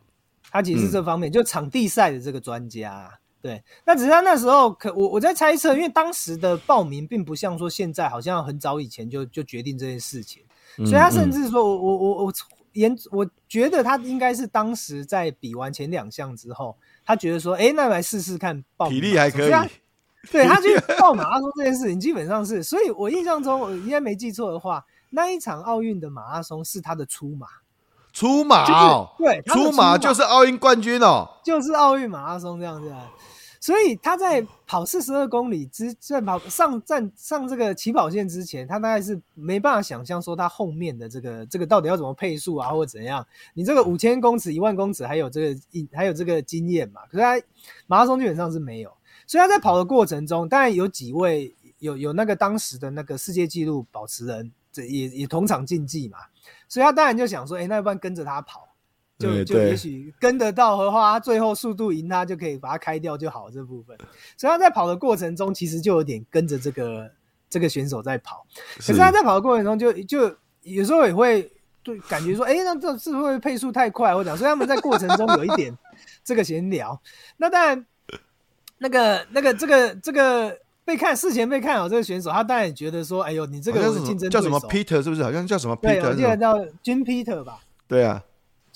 [0.51, 3.63] 他其实是这方面、嗯、就场地赛的这个专家，对。
[3.85, 10.43] 那只是他那时候可我我在猜测，因为当时的报名并不像说现在好像很早以前就就决定这件事情，
[10.79, 12.33] 所以他甚至说我我我我。
[12.77, 19.51] 严，我觉得他应该是当时在比完前两项之后，他觉得说，哎、欸，那来试试看报体力还可以。
[20.33, 27.47] 对，他去报马拉松这件事情，基本上是，所以我印象中，我应该没记错的话，那一场奥运的马拉松是他的出马。
[28.13, 32.93] 出马、哦就是，对，出马就是奥运冠军哦，就是奥运马拉松这样子。
[33.67, 43.27] 所以他在跑四十二公里之在跑上站上这个起跑线之前，他大概是没办法想象说他后面的这个这个到底要怎么配速啊，或者怎样？
[43.55, 45.61] 你这个五千公尺、一万公尺还有这个
[45.93, 47.01] 还有这个经验嘛？
[47.11, 47.45] 可是他
[47.89, 48.93] 马拉松基本上是没有，
[49.27, 56.19] 所以他在跑的过程中，当然有几位有有那个当时的那个世界纪录保持人，这也也同场竞技嘛，
[56.69, 58.66] 所以他当然就想说，哎、欸，那要不然跟着他跑。
[59.19, 63.97] 就就也许跟得到的话，他最后速度赢他就可以把他开掉就好这部分。
[64.37, 67.11] 所以他在跑的过程中，其实就有点跟着这个
[67.49, 68.47] 这个选手在跑。
[68.77, 71.51] 可是他在跑的过程中就，就就有时候也会
[71.83, 74.15] 对感觉说，哎、欸，那这是不是配速太快？
[74.15, 75.75] 我讲，所以他们在过程中有一点
[76.23, 77.01] 这个闲聊。
[77.39, 77.87] 那当然，
[78.77, 85.23] 那个那个这个这个被看事前被看好这个选手，他当然也觉得说，哎呦，你这个是竞争叫什么 Peter 是不是？
[85.23, 86.03] 好像叫什么 Peter？
[86.03, 87.61] 对，我记得叫 Jim Peter 吧？
[87.89, 88.23] 对啊。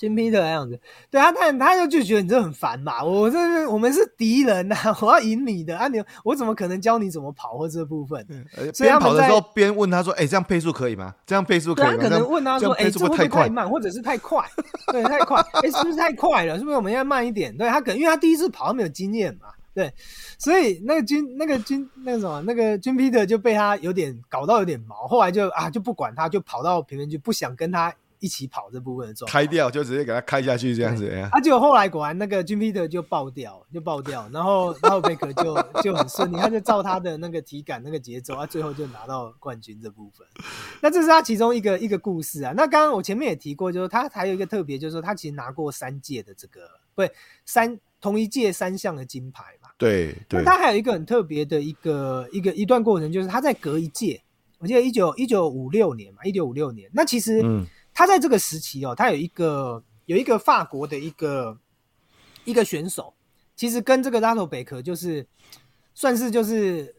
[0.01, 0.79] 金皮特的样子，
[1.11, 8.25] 对啊，他他就就觉得你这很烦嘛，我这是我们是敌人呐、啊， 我要赢你的啊你，你我怎么可能教你怎么跑或这部分？
[8.73, 11.13] 所以边跑的时候边问他说：“哎、欸，这样配速可以吗？
[11.23, 14.43] 这样配速可以吗？”他可能问他说：“哎，这会不会太慢，或者是太快？
[14.91, 16.57] 对，太快，哎、欸，是不是太快了？
[16.57, 19.93] 是不是我们要慢一点？”对他可能因为他第一次跑，他没有经验嘛，对，
[20.39, 27.93] 所以那个军那个军那个什么那个军 Peter 就被他有点搞到有点毛，后来就啊就不管他，就跑到评论区，不想跟他。
[28.21, 31.09] 一起跑这部分的状态，开掉就直接给他开下去这样子。
[31.31, 40.25] 啊，结果后来果然那个 Jim Peter 就爆掉，就爆掉，然后 然后贝克就就很顺利，他就照他的那个体感那个节奏，他最后就拿到冠军这部分。
[40.81, 42.53] 那这是他其中一个一个故事啊。
[42.55, 46.61] 那刚刚我前面也提过，就是他还有一个特别，就是说他其实拿过三届的这个，
[46.93, 47.11] 不对，
[47.43, 49.69] 三同一届三项的金牌嘛。
[49.79, 50.43] 对对。
[50.43, 54.21] 那他还有一个很特别的一个一个一段过程，就是他在隔一届，
[54.59, 56.87] 我记得一九一九五六年嘛，一九五六年。
[56.93, 57.65] 那其实嗯。
[57.93, 61.57] 他在这个时期哦，他有一个有一个法国的一个
[62.45, 63.13] 一个选手，
[63.55, 65.25] 其实跟这个拉托贝克就是
[65.93, 66.95] 算是就是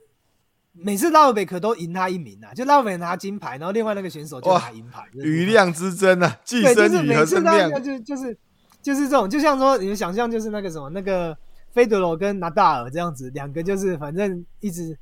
[0.72, 8.38] 每次拉托贝克都赢他一名啊，就拉托贝克拿金牌，然后另外那个选手就拿银牌，余量之争啊，既生瑜和生亮，就就是
[8.82, 11.36] 就是这种，就像说你们想象就是那个什么那个
[11.72, 14.98] 费德罗跟纳达尔这样子，两个就是反正一直。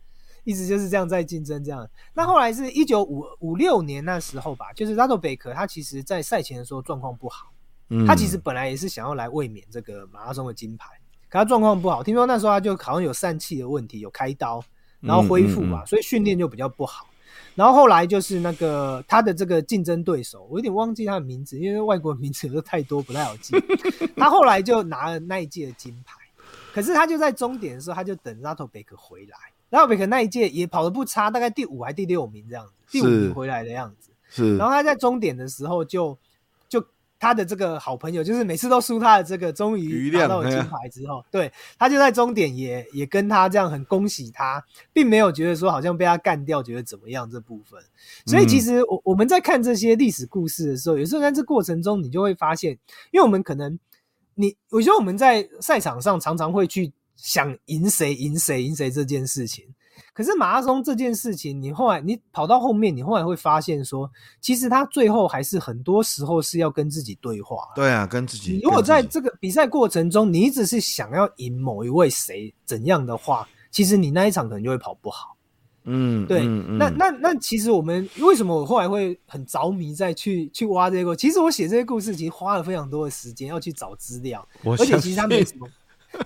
[0.51, 1.89] 一直就是这样在竞争，这样。
[2.13, 7.53] 那后来是一九五五六年那时候吧，就是拉托贝克他其实在赛前的时候状况不好，
[7.91, 10.89] 嗯，他其实本来也是想要来卫冕这个马拉松的金牌，
[11.29, 14.61] 可他状况不好，听说那时候他就好像有疝气的问题，有开刀，
[14.99, 17.07] 然后恢复嘛，所以训练就比较不好。
[17.55, 23.55] 然后后来就是那个他的这个竞争对手，我有点忘记他的名字，因为外国名字有时候太多不太好记。
[24.17, 26.17] 他后来就拿了那一届的金牌，
[26.73, 29.37] 可是他就在终点的时候，他就等拉托贝克回来。
[29.71, 34.11] 拉托贝克那一届也跑得不差，大概第五还第六名这样子，第五名回来的样子。
[34.29, 36.17] 是，然后他在终点的时候就，
[36.69, 36.87] 就就
[37.19, 47.81] 他的这个好朋友，就是每次都输他的这个，终于拿到了金牌之后，对，他就在终点也也跟他这样很恭喜他，并没有觉得说好像被他干掉，觉得怎么样这部分。
[48.27, 52.73] 所以其实我我们在看这些历史故事的时候，有时候在这过程中，你就会发现，
[53.11, 53.79] 因为我们可能
[54.35, 56.93] 你，我觉得我们在赛场上常常会去。
[57.23, 59.67] 想赢谁赢谁赢谁这件事情，
[60.15, 67.59] 可是马拉松这件事情，你后来你跑到后面，你后来会发现说，其实他最后还是很多时候是要跟自己对话。
[67.75, 68.59] 对啊，跟自己。
[68.63, 75.37] 如果在这个比赛过程中，你一直是想要赢某一位谁怎样的话，其实你那一场可能就会跑不好。
[75.85, 76.41] 嗯，对。
[76.41, 81.15] 嗯嗯、那那那其实我们为什么我后来会很着迷在去去挖这个？
[81.15, 85.69] 其实我写这些故事，其实花了非常多的时间要去找资料，而且其实他没什么。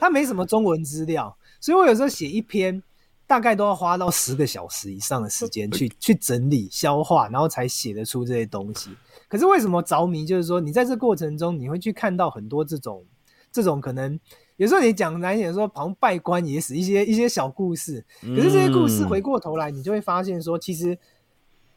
[0.00, 2.82] 他没什么中文资料，所以我有时候写一篇，
[3.26, 8.90] 大概都要花到十个小时以上的时间去去整理、消化，然后才写得出这些东西。
[9.28, 10.24] 可是为什么着迷？
[10.24, 13.04] 就是说，你在这过程中，你会去看到很多这种
[13.50, 14.18] 这种可能，
[14.56, 18.04] 有时候你讲难点说，好像稗官野史一些一些小故事。
[18.20, 20.96] 可是这些故事回过头来，你就会发现说，其实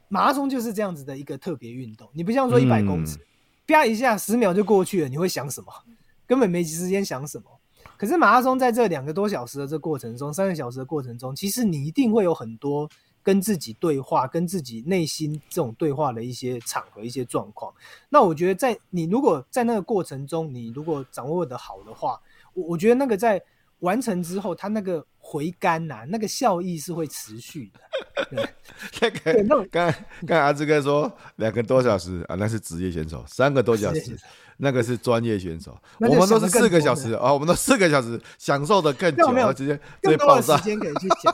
[0.10, 2.08] 马拉松就是这样子的一个特别运动。
[2.13, 3.17] 你不像说一百公尺，
[3.65, 5.67] 啪一下十秒就过去了，你会想什么？
[6.28, 7.57] 根本没时间想什么。
[7.97, 12.88] 可是马拉松在这两个多小时的这过程中，三个小时的过程中，其实你一定会有很多
[13.23, 17.73] 跟自己对话、跟自己内心这种对话的一些场合、一些状况。
[18.10, 22.21] 那我觉得，在你如果在那个过程中，你如果掌握的好的话，
[22.53, 23.41] 我我觉得那个在
[23.79, 27.79] 完成之后，它那个回甘呐、啊，那个效益是会持续的。
[28.29, 29.11] 对，
[29.43, 29.93] 那个刚
[30.25, 34.17] 刚阿志哥说两个多小时啊，那是职业选手，三个多小时。
[34.59, 40.57] 那个是专业选手，我们都是四个小时啊、哦，我们都四个小时享受的更久，直接直接爆炸。
[40.57, 41.31] 时间可以去讲。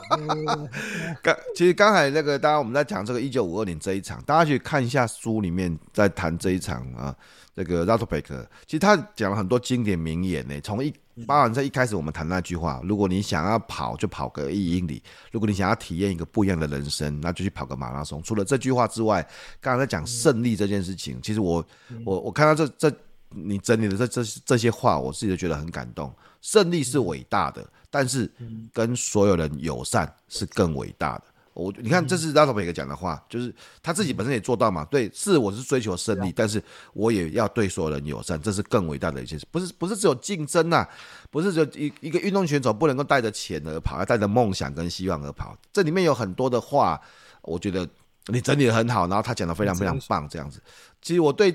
[1.22, 7.16] 刚其实刚才那个，大家我们在讲这个一九五二年这一场，大家去看一下书里面在谈这一场啊，
[7.56, 10.60] 这个拉托贝克，其实他讲了很多经典名言呢。
[10.60, 10.92] 从一，
[11.26, 18.22] 包含在一开始我们谈那句话，如果你想要跑，就跑个一英里；如果你想要体验一个不一样的人生，那就去跑个马拉松。
[18.22, 19.26] 除了这句话之外，
[19.60, 21.64] 刚才在讲胜利这件事情，其实我
[22.04, 22.96] 我我看到这这。
[23.36, 26.14] 你整理的这这这些话，我自己都觉得很感动。
[26.40, 28.32] 胜利是伟大的，但是
[28.72, 31.24] 跟所有人友善是更伟大的。
[31.54, 34.84] 我你看，这是拉托贝克讲的话，就是他自己本身也做到嘛。
[34.84, 36.62] 对，是我是追求胜利，但是
[36.92, 39.46] 我也要对所有人友善，这是更伟大的一件事。
[39.50, 40.86] 不是不是只有竞争呐，
[41.30, 45.56] 不是只有一一个运动选手不能够带着钱而跑，要带着梦想跟希望而跑。
[45.72, 47.00] 这里面有很多的话，
[47.42, 47.88] 我觉得
[48.26, 50.60] 你整理的很好，然后他讲的非常非常棒，这样子。
[51.00, 51.54] 其实我对。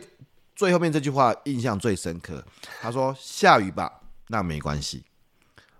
[0.55, 2.43] 最后面这句话印象最深刻，
[2.81, 3.89] 他说：“下雨吧，
[4.27, 5.01] 那没关系；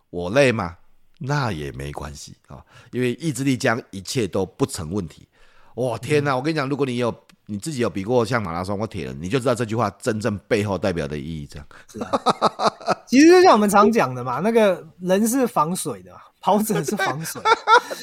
[0.09, 0.77] 我累吗？
[1.19, 5.27] 那也没关系啊，因为意志力将一切都不成问题。”
[5.75, 6.35] 哇，天哪！
[6.35, 7.13] 我跟你讲，如果你有
[7.45, 11.47] 你自己有比过像马拉松或铁人，你就知道这句话真正背后代表的意义。
[11.47, 12.11] 这样是啊，
[13.07, 17.41] 其实就像我们常讲的嘛，那个人是防水的，跑者是防水。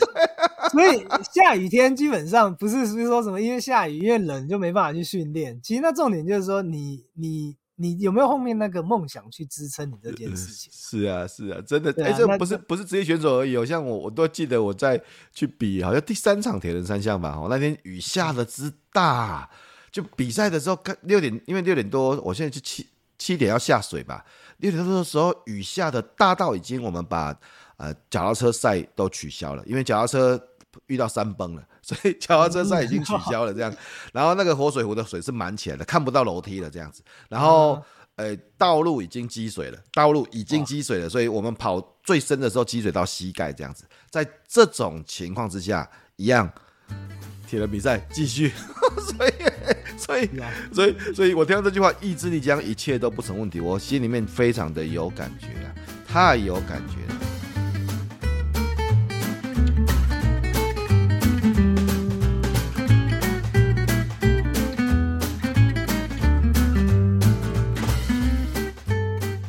[0.72, 5.60] 所以下雨天基本上不是说什么因为下雨因为冷就没办法去训练。
[5.62, 10.70] 其实那重点就是说你你你有没有后面那个梦想去支撑你这件事情？
[10.72, 11.92] 是啊，是啊，真的。
[12.02, 15.00] 哎、啊，这不是不是职业选手而已，像我我都记得我在
[15.32, 19.48] 去比，好像第三场铁人三项吧，哦，那天雨下的之大，
[19.92, 22.86] 就比赛的时候，看六点，因为六点多，我现在就七
[23.18, 24.24] 七点要下水吧，
[24.58, 27.38] 六点多的时候雨下的大到已经我们把
[27.76, 30.42] 呃脚踏车赛都取消了，因为脚踏车
[30.86, 31.62] 遇到山崩了。
[31.82, 33.72] 所以脚踏车赛已经取消了，这样，
[34.12, 37.02] 然后那个活水湖的水是满起来的，看不到楼梯了，这样子。
[37.28, 37.80] 然后，
[38.16, 43.84] 呃，道路已经积水了，道路已经积水了，所以我们跑最深的时候积水到膝盖这样子。
[44.10, 46.50] 在这种情况之下，一样，
[47.46, 48.52] 铁人比赛继续。
[49.06, 49.32] 所以，
[49.96, 50.30] 所以，
[50.72, 55.74] 所以，所以我听到这句话，意志力将一切都不成问题，我心里面非常的有感觉啊，
[56.08, 57.35] 太有感觉了。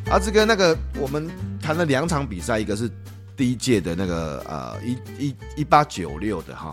[0.10, 1.30] 阿志哥，那个我们
[1.62, 2.90] 谈了两场比赛，一个是
[3.36, 6.72] 第一届的那个呃一一一八九六的哈，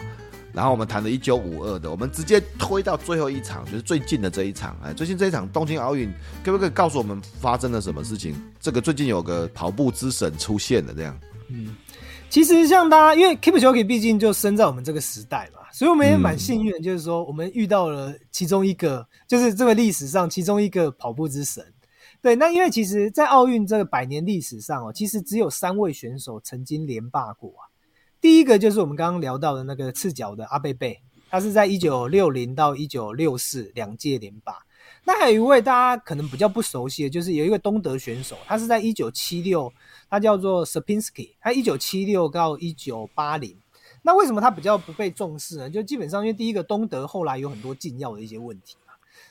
[0.52, 4.78] 然后我们谈了一九五二的，我们直接推到最后一场，就是最近的这一场。
[4.84, 6.12] 哎，最近这一场东京奥运，
[6.44, 8.36] 可不可以告诉我们发生了什么事情？
[8.60, 11.18] 这个最近有个跑步之神出现了，这样。
[11.48, 11.74] 嗯，
[12.30, 21.64] 其实像大家，因为 Keep Shoki 毕竟就生在我们这个时代嘛，所以我们也蛮幸运，就是说我们遇到了其中一个，就是这个历史上其中一个跑步之神。
[22.24, 27.68] 对，那因为其实，在奥运这个百年历史上哦，其实只有三位选手曾经连霸过啊。
[28.18, 34.56] 第一个就是我们刚刚聊到的那个赤脚的阿贝贝，他是在一九六零到一九六四两届连霸。
[35.04, 39.70] 那还有一位大家可能比较不熟悉的，就是有一个东德选手，他是在一九七六，
[40.08, 43.54] 他叫做 Sierpinski，他一九七六到一九八零。
[44.00, 45.68] 那为什么他比较不被重视呢？
[45.68, 48.76] 就基本上因为第一个东德后来有很多禁药的一些问题。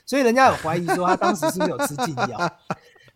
[0.06, 2.58] 所以人家有怀疑说他当时是不是有吃禁药？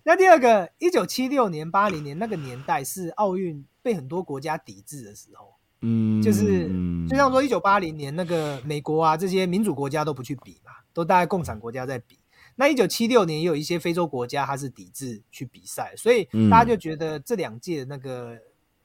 [0.05, 6.68] 那第二个，一九七六年、八零年那个年代是奥运被很多国家抵制的时候，嗯，就是
[7.09, 12.18] 就像说一九八零年那个美国啊这些民主国家都不去比嘛，都大概共产国家在比。
[12.57, 18.38] 那一九七六年也有一些非洲国家它是抵制去比赛，所以大家就觉得这两届那个。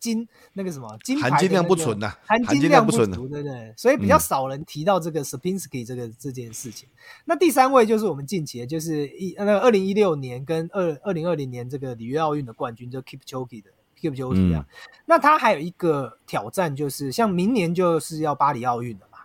[0.03, 3.73] 金那个什么金牌、那个、含金量不纯呐，含金量不足，对不对？
[3.77, 6.89] 所以比较少人提到这个 Sierpinski 这个这件事情。
[6.89, 14.65] 嗯、那第三位就是我们近期的，就是一那个二零一六年跟二二零二零年这个里约奥运的冠军，就 Kipchoge 的 Kipchoge 啊。
[15.05, 19.19] 那他还有一个挑战，就是像明年就是要巴黎奥运了嘛。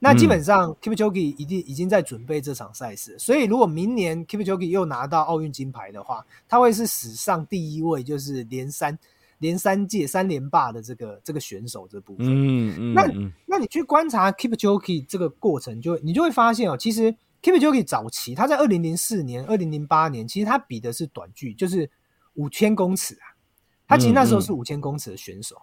[0.00, 8.98] 那基本上 Kipchoge 已经已经在准备这场赛事，所以如果明年 Kipchoge 又拿到奥运金牌的话，他会是史上第一位，就是连三。
[9.38, 13.04] 连三届三连霸的这个这个选手这部分，嗯嗯，那
[13.46, 21.88] 那你去观察 Kipchoge 这个过程就，就你就会发现哦，其实 Kipchoge 早期他在二零零四年、二零零八年，其实他比的是短距，就是
[22.34, 23.38] 五千公尺啊。
[23.86, 25.56] 他其实那时候是五千公尺的选手，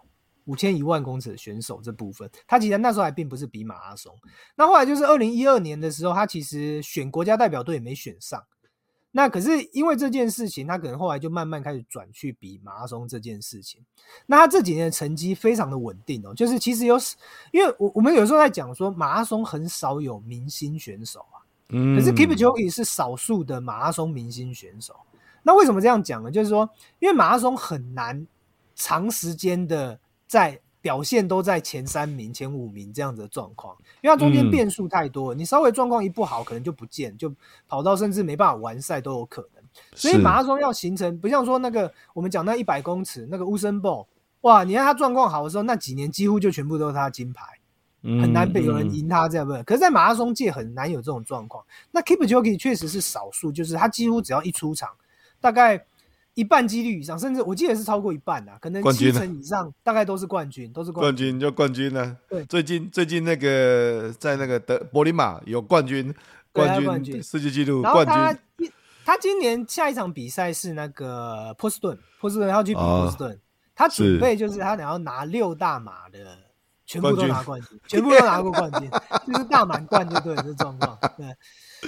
[0.45, 4.15] 五千一万公尺的选手这部分，他其实那时候还并不是比马拉松。
[4.55, 8.41] 那后来就是二零一二年的时候，他其实选国家代表队也没选上。
[9.17, 13.80] 那可是因为这件事情，他可能后来就慢慢开始转去比马拉松这件事情。
[14.25, 16.97] 那他这几年的成绩非常的稳定哦，就是其实有，
[17.51, 24.93] 因为我我们有时候在讲说马拉松很少有明星选手啊，嗯，可是 Kipchoge 是少数的马拉松明星选手。
[25.43, 26.30] 那为什么这样讲呢？
[26.30, 28.28] 就是说，因为马拉松很难
[28.75, 29.97] 长时间的
[30.28, 30.60] 在。
[30.86, 37.34] 表现都在前三名、前五名这样子的状况，因为它中间变数太多，嗯，你稍微状况一不好，可能就不见，就
[37.67, 39.63] 跑到甚至没办法完赛都有可能。
[39.95, 44.08] 所以马拉松要形成，不像说那个我们讲那一百公尺那个乌森博，
[44.41, 47.43] 哇，你看他状况好的时候，那几年几乎就全部都是他金牌，
[48.04, 49.63] 很难被有人赢他这样子。
[49.63, 51.65] 可是，在马拉松界很难有这种状况。
[51.89, 54.91] 那 Kipchoge 确实是少数，就是他几乎只要一出场，
[55.41, 55.84] 大概。
[56.36, 62.17] 一半几率以上，甚至我记得是超过一半啊，可能七成以上，大概都是冠军，都是冠军，冠军就冠军呢。
[62.30, 66.13] 对，最近最近那个在那个德柏林马有冠军，
[66.52, 68.71] 冠军世界纪录冠军。
[69.06, 73.39] 他今年下一场比赛是那个波士顿，波士顿要去比波士顿，哦，
[73.76, 76.38] 他准备就是他想要拿六大马的
[76.86, 78.89] 全部都拿冠军，全部都拿过冠军，
[79.26, 81.28] 就是大满贯就对这状况，对。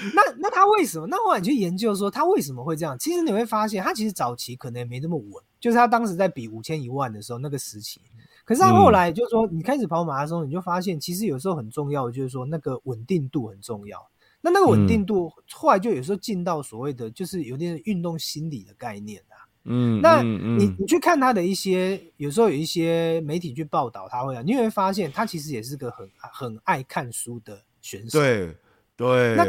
[0.13, 1.07] 那那他为什么？
[1.07, 2.97] 那后来你去研究说他为什么会这样？
[2.99, 8.01] 其实你会发现，他其实早期可能也没那么稳，就是他当时在比五千一万的时候那个时期。
[8.45, 13.97] 可是他后来就是说，你开始跑马拉松，你就发现其实有时候很重要的就是说那个稳定度很重要。
[14.39, 19.35] 那那个稳定度后来就有时候进到所谓的就是有点运动心理的概念啊。
[19.65, 28.17] 嗯，那你你去看他的一些，有时候有一些媒体去报道他会啊，你会发现他其实也是个很很爱看书的选手。
[28.17, 28.55] 对
[28.95, 29.35] 对。
[29.35, 29.45] 那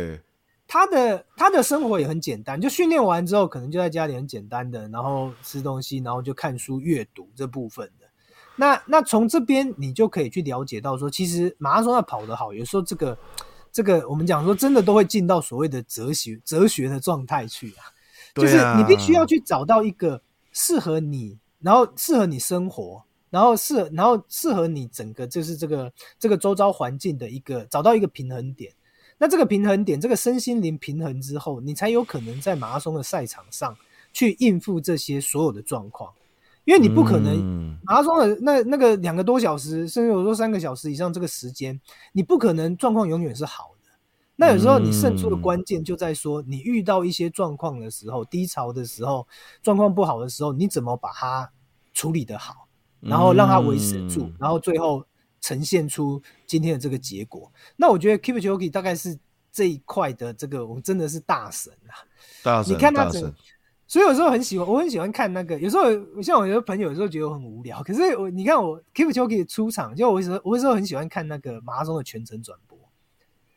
[0.68, 8.06] 他的他的生活也很简单，就训练完之后，可能就在家里很简单的，然后吃东西，然后就看书、阅读这部分的。
[8.54, 13.18] 那那从这边你就可以去了解到说，其实马拉松要跑得好，有时候这个
[13.72, 17.88] 这个我们讲说真的都会进到所谓的哲学哲学的状态去啊，
[18.34, 23.02] 就是你必须要去找到一个适合你，然后适合你生活。
[23.30, 28.72] 然后适，然后适合你整个就是这个这个周遭环境的一个找到一个平衡点。
[29.18, 33.76] 那这个平衡点，这个身心灵平衡之后，你才有可能在马拉松的赛场上
[34.12, 36.12] 去应付这些所有的状况。
[36.64, 41.80] 因为你不可能马拉松的那那个两个多小时，甚至有时候三个小时以上这个时间，
[42.12, 43.90] 你不可能状况永远是好的。
[44.36, 49.26] 那有时候你胜出的关键就在说，你遇到一些状况的时候，低潮的时候，
[49.62, 51.50] 状况不好的时候，你怎么把它
[51.94, 52.68] 处理得好？
[53.00, 55.02] 然后让它维持住，嗯，然后最后
[55.41, 57.51] 呈现出今天的这个结果。
[57.76, 59.18] 那我觉得 Kipchoge 大概是
[59.53, 61.95] 这一块的这个，我们真的是大神啊！
[62.43, 63.32] 大神，你看他整，
[63.86, 65.59] 所以有时候很喜欢，我很喜欢看那个。
[65.59, 72.78] 有时候像我有的朋友有时候觉得我很无聊，可是我你看我 Kipchoge 出场，就我有时候我有时候很喜欢看那个马拉松的全程转播，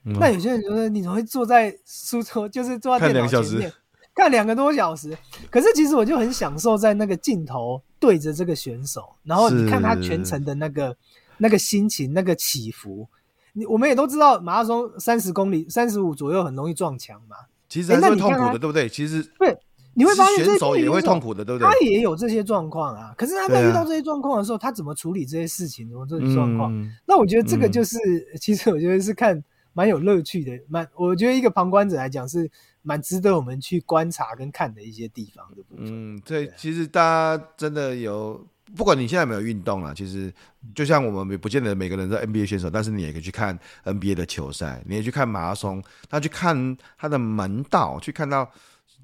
[0.05, 0.17] 嗯。
[0.19, 3.71] 那有些人觉得你怎么会坐在书桌，就是坐在电脑前面？
[4.13, 5.17] 看两个多小时，
[5.49, 10.95] 可是其实我就很享受在那个镜头对着这个选手，然后你看他全程的那个
[11.41, 13.09] 那个心情、那个起伏。
[13.53, 17.35] 你我们也都知道，马拉松三十公里、三十五左右很容易撞墙嘛。
[17.67, 18.87] 其实还是痛苦的，对不对？
[18.87, 19.57] 其实对，
[19.95, 21.67] 你会发现选手也会痛苦的，对不对？
[21.67, 23.13] 他也有这些状况啊。
[23.17, 25.89] 可是他在遇到这些状况的时候，他怎么处理这些事情？
[25.89, 26.91] 怎么这些状况、嗯？
[27.05, 32.49] 那我觉得这个就是，嗯、 其实我觉得是看蛮有乐趣的，蛮我觉得一个旁观者来讲是。
[32.83, 35.85] 蛮值得我们去观察跟看的一些地方的部分。
[35.85, 36.99] 嗯，对，其实大
[37.37, 38.43] 家真的有，
[38.75, 40.33] 不管你现在有没有运动啊，其实
[40.73, 48.49] 就像我们不见得每个人是 NBA 选手，但是你也可以去看 NBA 的球赛，你也去看马拉松，他去看他的门道，去看到，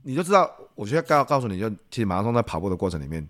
[0.04, 0.50] 你就知道。
[0.76, 3.28] 我现在告告诉你就，其实马拉松在跑步的过程里面。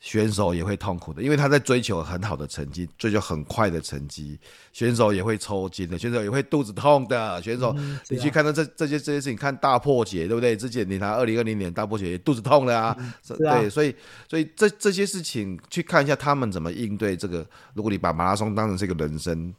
[0.00, 4.38] 选手也会痛苦的，因为他在追求很好的成绩，追求很快的成绩。
[4.72, 7.42] 选手也会抽筋的，选手也会肚子痛的。
[7.42, 10.56] 选手，嗯啊、你去看到这这些这些事情，看大破解，对不对？
[10.56, 13.06] 之前你拿二零二零年大破解肚子痛了啊，嗯、
[13.48, 13.92] 啊对，所以
[14.28, 17.44] 所以这这些事情去看一下他们怎么应对这个。
[17.74, 19.52] 如果你把马拉松当成是一个人生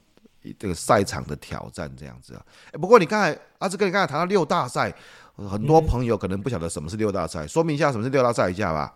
[0.57, 2.41] 这个赛场的挑战这样子啊，
[2.79, 4.95] 不过你刚才阿志哥，你刚才谈到六大赛，
[5.35, 8.95] 很多朋友可能不晓得什么是六大赛，说明一下什么是六大赛一下吧。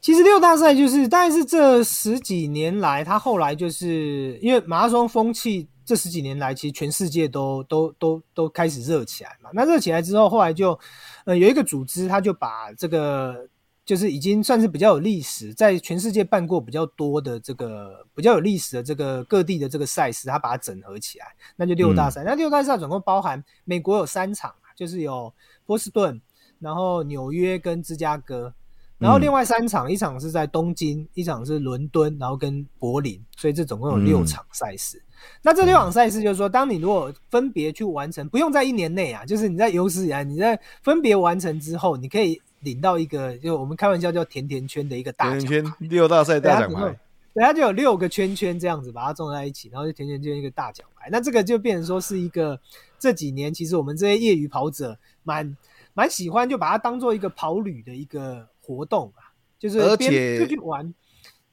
[0.00, 9.50] 其实六大赛就是，大概是这十几年来，他后来就是因为马拉松风气，这十几年来其实全世界都都都都开始热起来嘛。
[9.52, 10.78] 那热起来之后，后来就
[11.24, 13.48] 呃有一个组织，他就把这个
[13.84, 21.26] 就是已经算是比较有历史，在全世界办过比较多的这个比较有历史的这个各地的这个赛事，他把它整合起来，
[21.56, 22.22] 那就六大赛。
[22.22, 25.32] 嗯、那六大赛总共包含美国有三场，就是有
[25.64, 26.20] 波士顿，
[26.60, 28.54] 然后纽约跟芝加哥。
[28.98, 34.96] 然后另外三场，一场是在东京，一场是伦敦，然后跟柏林，所以这总共有六场赛事。
[34.96, 35.04] 嗯、
[35.42, 45.40] 那这六场赛事就是说，当你如果分别去完成，不用在一年内啊，就是你在有史以来你在分别完成之后，你可以领到一个，就我们开玩笑叫甜甜圈的一个大奖。
[45.40, 46.98] 甜甜圈六大赛大奖牌，
[47.34, 51.10] 对，它就有六个圈圈这样子把它种在一起，然后就甜甜圈一个大奖牌。
[51.12, 52.58] 那这个就变成说是一个
[52.98, 55.54] 这几年其实我们这些业余跑者蛮
[55.92, 58.48] 蛮喜欢，就把它当做一个跑旅的一个。
[58.66, 60.92] 活动啊，就是而且出去玩，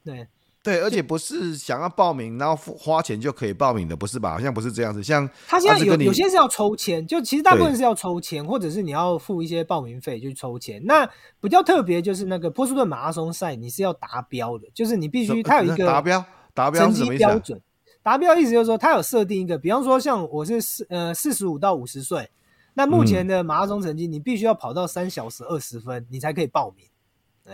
[0.04, 0.26] 对
[0.64, 4.30] 对，而且不是想要报名然后花钱就可以报名的，不是吧？
[4.30, 5.02] 好像不是这样子。
[5.02, 10.82] 像他现在有有些是要抽签，就其实大部分是要抽签，或者是你要付一些报名费就去抽签。
[10.86, 11.06] 那
[11.40, 17.60] 比较特别就是那个波士顿马拉松赛，你是要达标的，就是你必须它有一个达标达标成绩标准。
[18.02, 22.30] 达标意思就是说，它有设定一个，比方说像我是四呃四十五到五十岁，
[22.74, 26.86] 那目前的马拉松成绩，你必须要跑到三小时二十分，你才可以报名。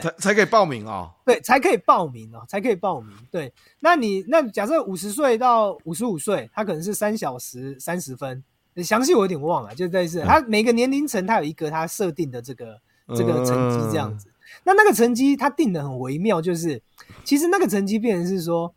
[0.01, 3.16] 才才可以报名哦，对，才可以报名哦，才可以报名。
[3.28, 8.45] 对，那你那假设五十岁到五十五岁，他可能是三小时三十分，
[8.76, 12.80] 详细我有点忘了，就类似他每个年龄层他有一个他设定的这个
[13.16, 14.28] 这个成绩这样子。
[14.62, 16.80] 那那个成绩他定的很微妙，就是
[17.24, 18.72] 其实那个成绩变成是说，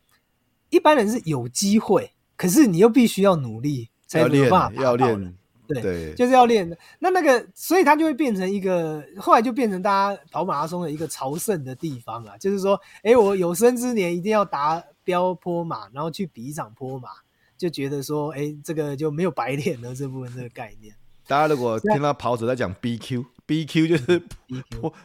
[0.72, 5.36] 一般人是有机会，可是你又必须要努力才有办法要练。
[5.68, 6.78] 对，对，就是要练的。
[7.00, 12.38] 那那个，所以它就会变成一个，后来就变成大家跑马拉松的一个朝圣的地方啊。
[12.38, 17.10] 就是说，哎、欸，我有生之年一定要达标坡马，然后去比一场坡马，
[17.58, 20.96] 就觉得说，哎、欸，这个就没有白练了这部分这个概念。
[21.28, 23.26] 大家如果听到跑者在讲 BQ。
[23.46, 24.06] BQ 就是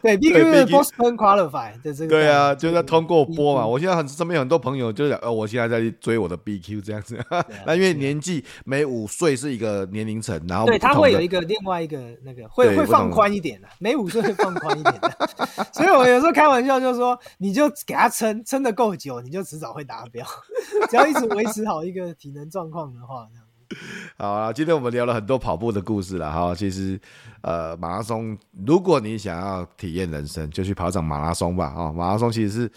[0.01, 2.07] 对 BQ 是 Boston Qualify 的这个。
[2.07, 3.67] 对啊，就是通过波嘛。
[3.67, 7.19] 我现在很身边很多朋友就是呃，我现在在追我的 BQ 这样子。
[7.67, 15.29] 那因为年纪每五岁是一个年龄层，然后对他会有一个另外一个那个会会放宽一点的，每五岁会放宽一点的。
[15.73, 20.25] 所以我有时候开玩笑就是说，你就给他撑撑的够久，你就迟早会达标。
[20.89, 23.27] 只要一直维持好一个体能状况的话，
[24.17, 26.55] 好啊，今天我们聊了很多跑步的故事了哈。
[26.55, 26.99] 其实，
[27.41, 31.67] 呃，马拉松，如果你想要体验人生，就去跑场马拉松吧。
[31.67, 32.71] 啊，马拉松其实是，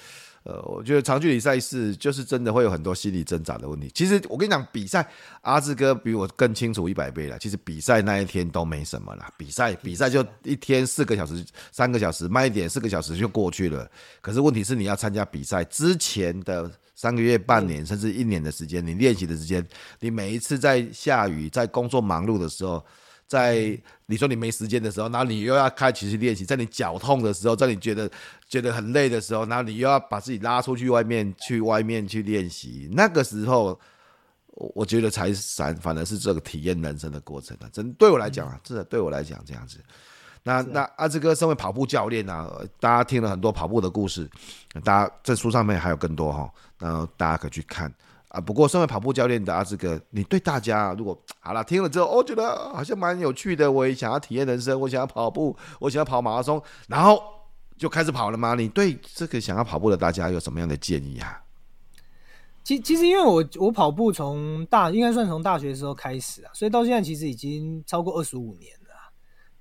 [0.45, 3.90] 呃，我觉得长距离赛事就是真的会有很多心理挣扎的问题。
[3.95, 5.09] 其实我跟你讲，比赛
[5.43, 7.38] 阿志哥比我更清楚一百倍了。
[7.38, 13.90] 其实比赛那一天都没什么了，比赛比赛就一天四个小时、三个小时，慢一点四个小时就过去了。
[14.20, 16.70] 可是问题是你要参加比赛之前的。
[16.95, 19.66] 三个月、半年，甚至一年的时间，你练习的时间，
[19.99, 22.84] 你每一次在下雨、在工作忙碌的时候，
[23.33, 28.11] 在你说你没时间的时候，然后你又要开始去练习，在你脚痛的时候，在你觉得
[28.47, 33.80] 觉得很累的时候，然后你又要把自己拉出去外面去外面去练习，那个时候，
[34.74, 37.64] 我觉得才反反而是这个体验人生的过程啊！
[37.72, 39.78] 真对我来讲啊，真的对我来讲这样子。
[40.43, 44.28] 那那阿志哥身为跑步教练啊，大家听了很多跑步的故事，
[44.85, 47.91] 大家在书上面还有更多哈，那大家可以去看
[48.33, 48.41] 啊。
[48.41, 57.22] 不过身为跑步教练的阿志哥，你对大家如果好了听了之后，哦，觉得好像蛮有趣的，我也想要体验人生，我想要跑步，我想要跑马拉松，然后
[57.78, 58.55] 就开始跑了吗？
[58.55, 61.41] 你对这个想要跑步的大家有什么样的建议啊？
[62.64, 68.72] 其其实因为我我跑步从大应该算从大学的时候开始啊，所以到现在其实已经超过二十五年。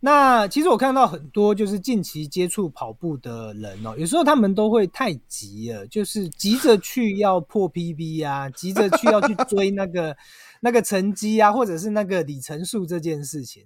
[0.04, 10.18] 那其实我看到很多就是近期接触跑步的人哦，有时候他们都会太急了，就是急着去要破 PB 啊， 急着去要去追那个
[10.60, 13.64] 那个成绩啊，或者是那个里程数这件事情。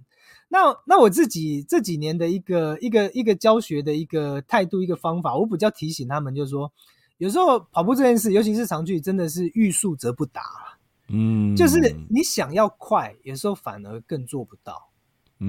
[0.50, 6.70] 那那我自己这几年的一个一个一个教学的一个态度一个方法，我比较提醒他们，就是说
[7.18, 10.42] 有时候跑步这件事，尤其是长距离，真的是欲速则不达，
[11.08, 11.80] 嗯，就是
[12.10, 14.90] 你想要快，有时候反而更做不到。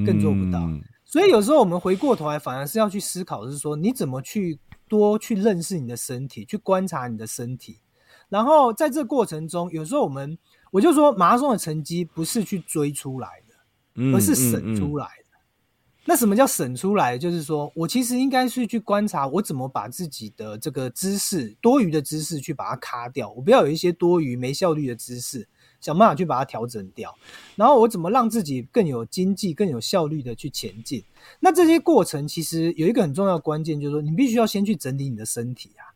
[0.04, 4.58] 更做不到，嗯、所以有时候我们回过头来，反而是要去思考的是说，你怎么去
[4.88, 7.78] 多去认识你的身体，去观察你的身体，
[8.28, 10.36] 然后在这过程中，有时候我们
[10.72, 15.12] 我就说，马拉松的成绩不是去追出来的，而是省出来的。
[15.12, 17.16] 嗯嗯嗯、那什么叫省出来？
[17.16, 25.48] 就是说我其实应该是去观察，我怎么把自己的这个姿势多余的姿势去把它卡掉，我不要有一些多余没效率的姿势。
[25.80, 27.14] 想办法去把它调整掉，
[27.54, 31.04] 然后我怎么让自己更有经济、更有效率的去前进？
[31.40, 35.94] 那这些过程其实有一个很重要的关键，就是说你必须要先去整理你的身体啊。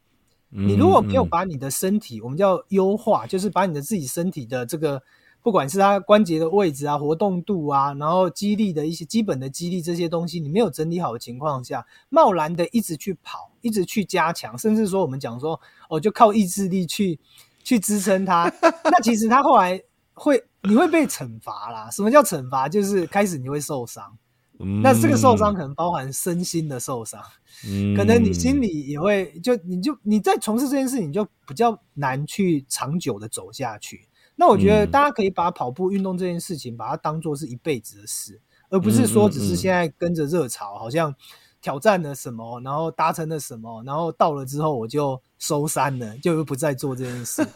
[0.52, 5.00] 你如果没有把你的身体，我们叫优化，就是把你的自己身体的这个，
[5.42, 17.18] 不管是它关节的位置啊、活动度啊，然后肌力的一些基本的肌力这些东西，你没有整理好的情况下，贸然的一直去跑，一直去加强，甚至说我们讲说哦，就靠意志力去。
[17.62, 18.52] 去支撑他，
[18.84, 19.80] 那其实他后来
[20.14, 21.90] 会，你会被惩罚啦。
[21.90, 22.68] 什么叫惩罚？
[22.68, 24.16] 就是开始你会受伤，
[24.58, 27.22] 嗯、那这个受伤可能包含身心的受伤，
[27.66, 34.08] 嗯、可能你心里也会，就你就你在从事这件事情，你就比较难去长久的走下去。
[34.36, 38.40] 那我觉得大家可以把跑步运动这件事情，把它当做是一辈子的事，
[38.70, 41.14] 而不是说只是现在跟着热潮，好像。
[41.60, 47.46] 挑战了什么，然后达成了什么，然后到了之后我就收山了，就不再做这件事。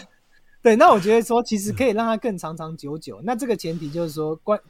[0.62, 3.20] 对，那我觉得说其实可以让它更长长久久。
[3.22, 4.60] 那这个前提就是说，观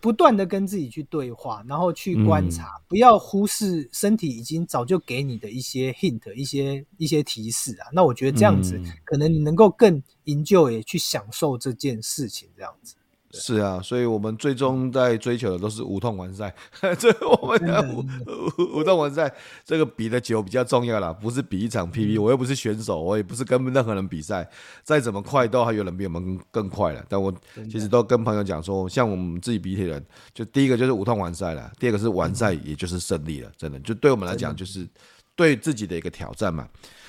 [0.00, 7.86] 不断的跟自己去对话，然后去观察，嗯、不要忽视身体已经早就给你的一些 hint、一些一些提示啊。
[7.92, 12.96] 那我觉得这样子，可能你能够更营救也去享受这件事情，这样子。
[13.40, 16.54] 是啊，所以我们最终在追求的都是无痛完赛。
[16.98, 19.32] 这我们的无无痛完赛，
[19.64, 22.20] 这个比的久比较重要啦，不是比一场 PB。
[22.20, 24.48] 我又不是选手，我也不是跟任何人比赛，
[24.82, 27.04] 再怎么快都还有人比我们更快了。
[27.08, 27.32] 但我
[27.70, 33.50] 其实都跟朋友讲说，像我们自己比铁人，就第一个就是无痛完赛了，第二个是完赛，也就是胜利了。
[33.56, 34.86] 真的，就对我们来讲，就是
[35.34, 36.68] 对自己的一个挑战嘛。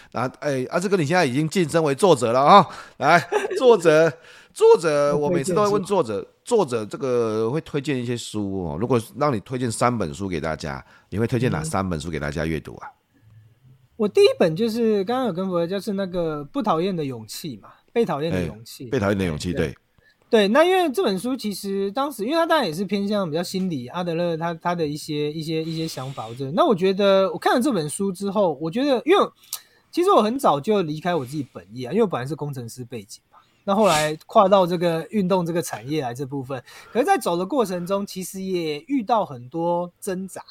[0.10, 2.68] 然后，哎，阿志哥，你现在已经晋升为作者了啊、哦！
[2.98, 4.12] 来，作者。
[4.58, 8.76] 作者，我每次都会问作者，作者这个会推荐一些书哦。
[8.82, 12.90] 如果让你推荐三本书给大家，你会推荐哪三本书给大家阅读啊？
[13.98, 19.76] 我第一本就是刚刚有跟佛，就是那个不讨厌的勇气嘛，被讨厌的勇气，被讨厌的勇气，对
[20.28, 20.48] 对。
[20.48, 26.26] 那因为这本书其实当时，因为它当然也是偏向比较心理，阿德勒他他的一些一些一些想法。
[26.36, 29.24] 这那我觉得我看了这本书之后，我觉得因为
[29.92, 33.22] 其实我很早就离开我自己本业啊，因为我本来是工程师背景。
[33.68, 36.64] 那后来跨到这个运动这个产业来这部分，
[36.94, 40.42] 可是，在走的过程中，其实也遇到很多挣扎，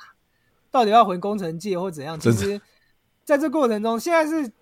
[0.71, 2.21] 到底要回工程界或怎样？
[2.21, 2.61] 其实，
[3.25, 4.53] 在这过程中，现在是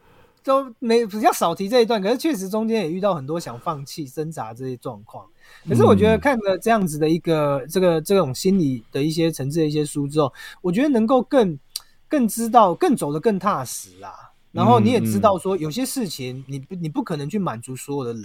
[0.45, 5.27] 都没比较少提这一段，可是确实中间也遇到很多想放弃、挣扎这些状况。
[5.69, 10.33] 可是我觉得看了这样子的一个、嗯、这个这种心理的一些层次的一些书之后，
[10.63, 11.59] 我觉得能够更
[12.09, 14.31] 更知道、更走得更踏实啦。
[14.53, 18.25] 然后你也知道说，有些事情你不你不可能去满足所有的人，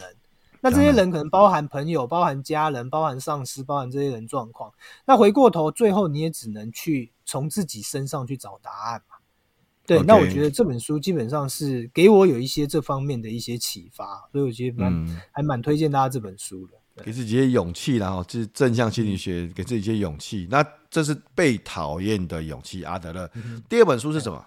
[0.61, 4.71] 那这些人可能包含朋友、包含家人、包含上司、包含这些人状况。
[5.05, 9.15] 那回过头，最后你也只能去从自己身上去找答案嘛。
[9.85, 20.47] 对，那我觉得这本书基本上是给我有一些这方面的一些启发，所以我觉得蛮还蛮推荐大家这本书的，给自己一些勇气，然后就是正向心理学给自己一些勇气。
[20.51, 23.27] 那这是被讨厌的勇气，阿德勒。
[23.67, 24.45] 第二本书是什么？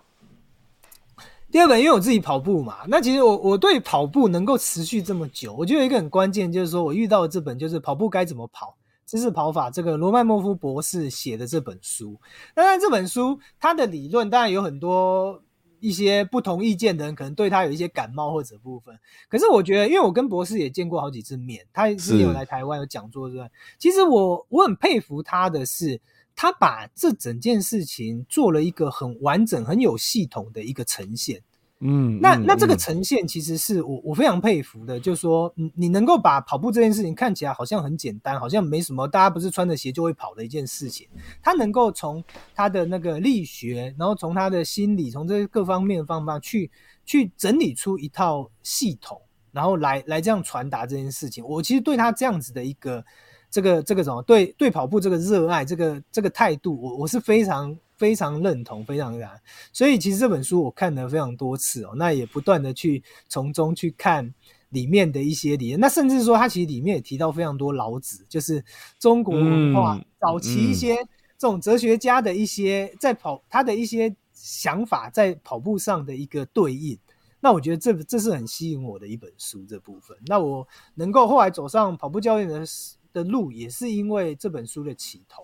[1.53, 8.75] 第二本，因为我自己跑步嘛，那其实我我对跑步能够持续这么久，我觉得一个很关键，就是说我遇到的这本就是跑步该怎么跑，
[9.05, 12.19] 知识跑法，这个罗曼莫夫博士写的这本书。
[12.55, 15.43] 当然，这本书它的理论当然有很多
[15.79, 18.99] 一些不同意见的人可能对他有一些感冒或者部分，
[19.29, 23.51] 可是我觉得，因为我跟博士也见过好几次面，他之前有来台湾有讲座，对不对？
[23.79, 26.01] 其实我我很佩服他的是。
[26.35, 31.43] 他把这整件事情做了一个很完整、很有系统的一个呈现，
[31.81, 41.09] 嗯，那那这个呈现其实是我我非常佩服的，就是说，你你能够把跑步这件事情看起来好像很简单，好像没什么，大家不是穿着鞋就会跑的一件事情，
[41.43, 42.23] 他能够从
[42.55, 46.71] 他的那个力学，然后从他的心理，从这些各方面的方法去
[47.05, 49.21] 去整理出一套系统，
[49.51, 51.45] 然后来来这样传达这件事情。
[51.45, 53.05] 我其实对他这样子的一个。
[53.53, 59.31] 这个这个什么对对跑步这个热爱这个这个态度，我我是非常非常认同，非常然。
[59.75, 64.33] 所以其实这本书我看了非常多次哦，那也不断的去从中去看
[64.71, 65.79] 里面的一些理念。
[65.79, 68.65] 那甚至说，他其实里面也提到非常多老子，就是
[68.99, 70.97] 中国文化早期一些
[71.37, 76.99] 这种哲学家的一些在跑他的一些想法，在跑步上的一个对应。
[77.39, 80.17] 那我觉得这这是很吸引我的一本书这部分。
[80.25, 82.65] 那我能够后来走上跑步教练的。
[83.13, 85.43] 的路也是因为这本书的起头，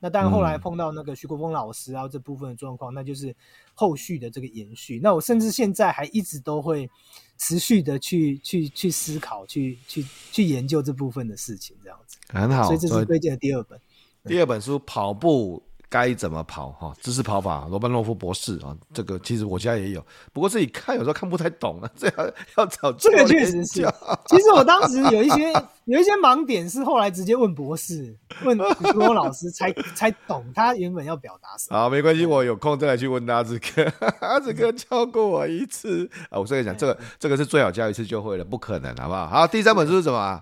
[0.00, 3.34] 那当然后来碰到那个徐国峰老师啊这部分的状况，那就是
[3.74, 5.00] 后续的这个延续。
[5.02, 6.90] 那我甚至现在还一直都会
[7.38, 12.64] 持续的去去去思考，去去去研究这部分的事情，这样子很好。
[12.64, 13.80] 所以这是推荐的第二本，
[14.24, 15.62] 第二本书跑步。
[15.92, 16.90] 该怎么跑哈？
[17.02, 23.86] 知识跑法，罗班诺夫博士啊，这个其实我家也有，不过自己看有时候看不太懂啊， 这样要找这个确实是。
[24.26, 25.52] 其实我当时有一些
[25.84, 31.78] 有一些盲点，是后来直接问博士，问古罗老师才 才懂他原本要表达什么。
[31.78, 36.38] 好，没关系，我有空再来去问阿志哥，阿志哥教过我一次啊。
[36.38, 39.26] 我跟你讲，这个这个是最好教一次就会了，不可能，好不好？
[39.26, 40.40] 好，第三本书是什么？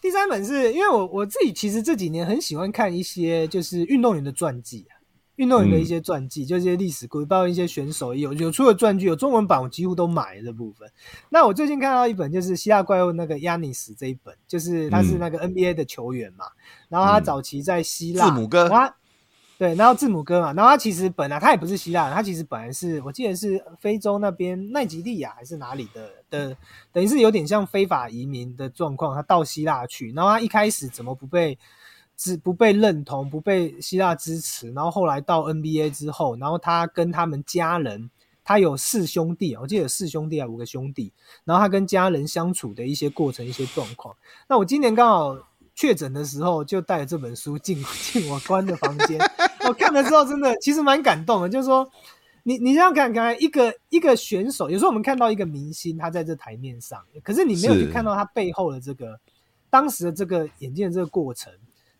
[0.00, 4.94] 第三本是因为我我自己其实这几年很喜欢看一些就是运动员的传记啊，
[5.36, 10.88] 运动员的一些传记，嗯、就是一些历史故事，包括一些选手有有出的传记，有中文版，我几乎都买了这部分。
[11.30, 18.68] 那我最近看到一本就是希腊怪物那个亚尼斯这一本，就是他是那个 NBA 的球员嘛，嗯、然后他早期在希腊，字母哥。
[19.58, 26.56] 对，然后字母哥嘛，然后他其实本来他也不是希腊人，他其实本来是我记得是非洲那边奈及利亚还是哪里的的，
[26.92, 31.58] 等于是有点像非法移民的状况，他到希腊去，然后他一开始怎么不被
[32.16, 38.08] 支不被认同，不被希腊支持，然后后来到 NBA 之后，然后他跟他们家人，
[38.44, 41.12] 他有四兄弟，我记得有四兄弟还五个兄弟，
[41.44, 44.14] 然后他跟家人相处的一些过程、一些状况。
[44.48, 45.36] 那我今年刚好。
[45.80, 47.80] 确诊的时候，就带着这本书进
[48.12, 49.16] 进我关的房间。
[49.68, 51.48] 我看了之后，真的其实蛮感动的。
[51.48, 51.88] 就是说，
[52.42, 59.20] 你你这样看看，一个一个选手，有时候我们看到一个明星，他在这台面上，可是你没有去看到他背后的这个
[59.68, 61.52] 当时的这个演进的这个过程。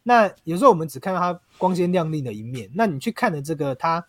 [0.02, 2.70] 那有时候我们只看到他光鲜亮丽的一面。
[2.74, 4.02] 那你去看了这个他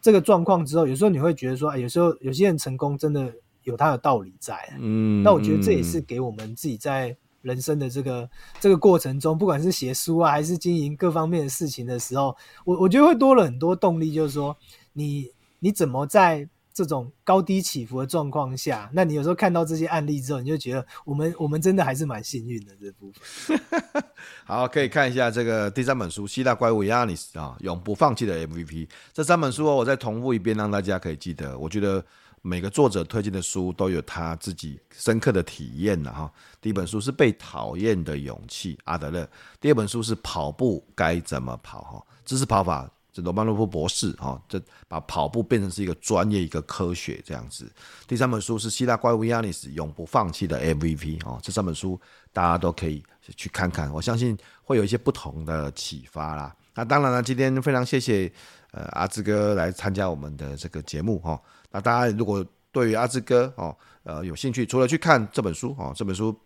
[0.00, 3.32] 这个状况之后，有时候你会觉得说，哎，有时候有些人成功真的
[3.62, 4.56] 有他的道理在。
[4.80, 7.16] 嗯，那我觉得这也是给我们自己在。
[7.46, 8.28] 人生的这个
[8.58, 14.12] 这个过程中，不管是写书啊，还是经营各方面的事情的时候，我我觉得会多了很多动力。
[14.12, 14.56] 就是说
[14.92, 15.30] 你，
[15.60, 23.60] 你怎么在这种高低起伏的状况下，那你有时候看到这些案例之后，你就觉得我们我们真的还是蛮幸运的这部分。
[24.44, 28.88] 好，可以看一下这个第三本书《希腊怪物亚尼斯》啊，永不放弃的 MVP。
[29.12, 31.56] 这三本书哦，我再重复一遍，让大家可以记得。
[31.56, 32.04] 我觉得。
[32.46, 36.32] 每个作者推荐的书都有他自己深刻的体验的哈。
[36.60, 39.26] 第一本书是被讨厌的勇气，阿德勒；
[39.60, 47.68] 第二本书是跑步该怎么跑哈，知识跑法，这罗曼诺夫博士哈，这把跑步变成是一个专业一个科学这样子。
[48.06, 52.00] 第三本书是希腊怪物亚尼斯永不放弃的 MVP 哦，这三本书
[52.32, 53.02] 大家都可以
[53.36, 56.54] 去看看，我相信会有一些不同的启发啦。
[56.76, 58.30] 那当然了，今天非常谢谢
[58.70, 61.40] 呃阿志哥来参加我们的这个节目哈。
[61.70, 66.36] 那大家如果对于阿志哥哦呃有兴趣，除了去看这本书哦，这本书。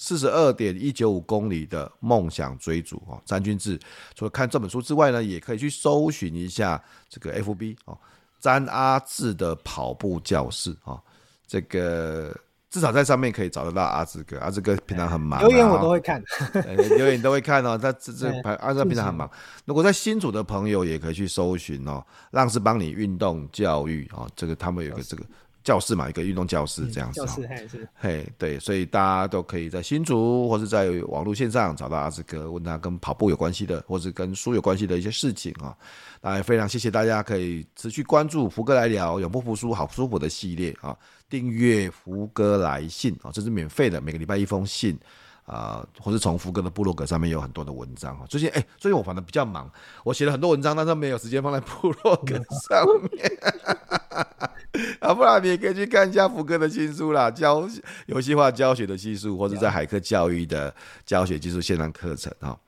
[0.00, 3.76] 四十二点一九五公里的梦想追逐哦，詹君志。
[4.14, 7.98] 除了看这本书之外呢，也可以去搜寻一下这个 FB 哦，
[8.38, 11.02] 詹阿志的跑步教室哦。
[11.48, 12.32] 这个
[12.70, 14.38] 至少在上面可以找得到阿志哥。
[14.40, 16.22] 阿志哥平常很忙，留言我都会看，
[16.96, 17.78] 留言都会看哦。
[17.78, 19.30] 他这这阿志哥平常很忙。
[19.64, 24.28] 如果在新组的朋友也可以去搜寻哦，浪是帮你运动教育哦。
[24.36, 25.24] 这个他们有个这个。
[25.68, 27.20] 教室嘛，一个运动教室这样子。
[27.20, 35.76] 教室嘿是，嘿对，所以大家都可以在新竹或是在网络线上找到阿志哥，问他跟跑步有关系的，或是跟书有关系的一些事情啊。
[36.22, 40.96] 那也非常谢谢大家可以持续关注福哥来聊，永不服输，好舒服的系列啊。
[41.28, 44.98] 订阅福哥来信啊，这是免费的，每个礼拜一封信
[45.44, 48.24] 啊，或是从福哥的部落格上面有很多的文章啊。
[48.26, 49.70] 最近哎，最近我反正比较忙，
[50.02, 52.36] 我写了很多文章，但是没有时间放在部落格
[52.68, 53.97] 上面。
[55.00, 57.68] 啊，不然你也可以去看一下福哥的新书啦，教
[58.06, 60.74] 游戏化教学的技术，或者在海科教育的
[61.06, 62.58] 教学技术线上课程哈。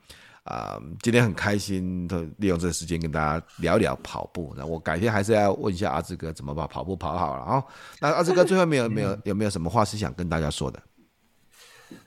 [0.43, 4.53] 啊、呃，今天很开心的利用这个时间跟大家聊聊跑步。
[4.57, 7.63] 那我改天还是要问一下阿志哥怎么把跑步跑好了啊？
[7.99, 10.81] 那阿志哥最后没有没有有没有什么话是想跟大家说的？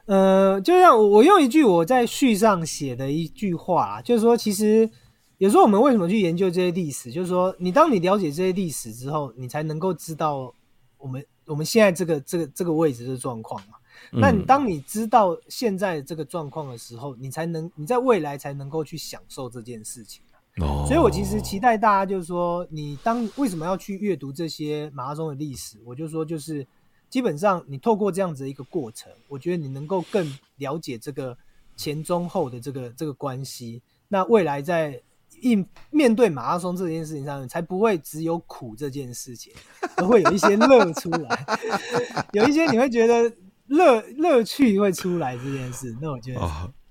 [0.07, 4.91] 呃，就像我用一句我在序上写的一句话，就是说其实。
[5.39, 7.11] 有时候我们为什么去研究这些历史？
[7.11, 10.55] 就是说，你当你了解这些历史之后，你才能够知道
[10.97, 13.75] 我们我们现在这个这个这个位置的状况嘛。
[14.11, 20.23] 那你当你知道现在这个状况的时候，你才能你在未来才能够去享受这件事情。
[20.59, 20.85] 哦。
[20.87, 25.79] 所以我其实期待大家就是说，你当为什么要去阅读这些马拉松的历史？
[25.85, 26.67] 我就说，就是
[27.09, 31.37] 基本上你透过这样子的一个过程，我觉得你能够更了解这个
[31.77, 33.83] 前中后的这个这个关系。
[34.09, 35.01] 那未来在
[35.45, 39.53] 应面对马拉松这件事情上面，才不会只有苦这件事情，
[39.97, 41.47] 而会有一些乐出来，
[42.33, 43.31] 有一些你会觉得
[43.67, 45.95] 乐乐趣会出来这件事。
[46.01, 46.41] 那我觉得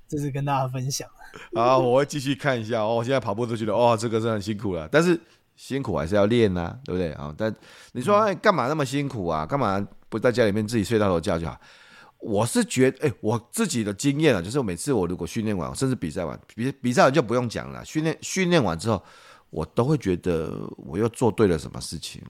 [0.07, 1.07] 这是跟大家分享。
[1.55, 3.01] 好， 我会继续看一下哦。
[3.03, 5.19] 现在跑步都觉得哦，这个真的很辛苦了，但是
[5.55, 7.33] 辛苦还是要练呐、啊，对不对啊？
[7.37, 7.53] 但
[7.93, 9.45] 你说哎，干嘛那么辛苦啊？
[9.45, 11.59] 干嘛不在家里面自己睡大头觉就好？
[12.23, 17.83] 我是觉得，哎、欸，我自己的经验啊，就是每次我如果训练完，甚至比赛完，比比赛完就不用讲了。
[17.85, 19.03] 训练训练完之后，
[19.49, 22.21] 我都会觉得我又做对了什么事情，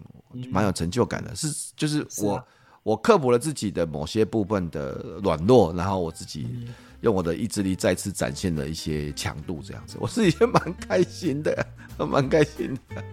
[0.50, 1.36] 蛮有成就感的。
[1.36, 2.36] 是，就是我。
[2.38, 2.44] 是
[2.84, 6.68] 我克服了自己的某些部分的软弱，然后我自己
[7.04, 11.66] 用我的意志力再次展现了一些强度，这样子，我自己也蛮开心的，
[11.98, 13.04] 蛮开心的。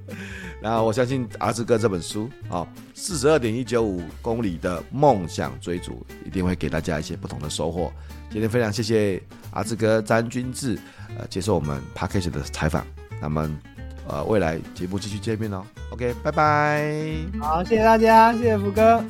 [0.63, 7.93] 然后我相信阿志哥这本书啊，四十二点一九五公里的梦想追逐，一定会给大家一些不同的收获。
[8.31, 9.21] 今天非常谢谢
[9.51, 10.79] 阿志哥詹君志
[11.19, 12.87] 呃接受我们 Podcast 的采访，
[13.21, 13.51] 那么
[14.07, 15.65] 呃未来节目继续见面哦。
[15.91, 17.17] OK，拜拜。
[17.41, 19.05] 好，谢谢大家，谢谢福哥。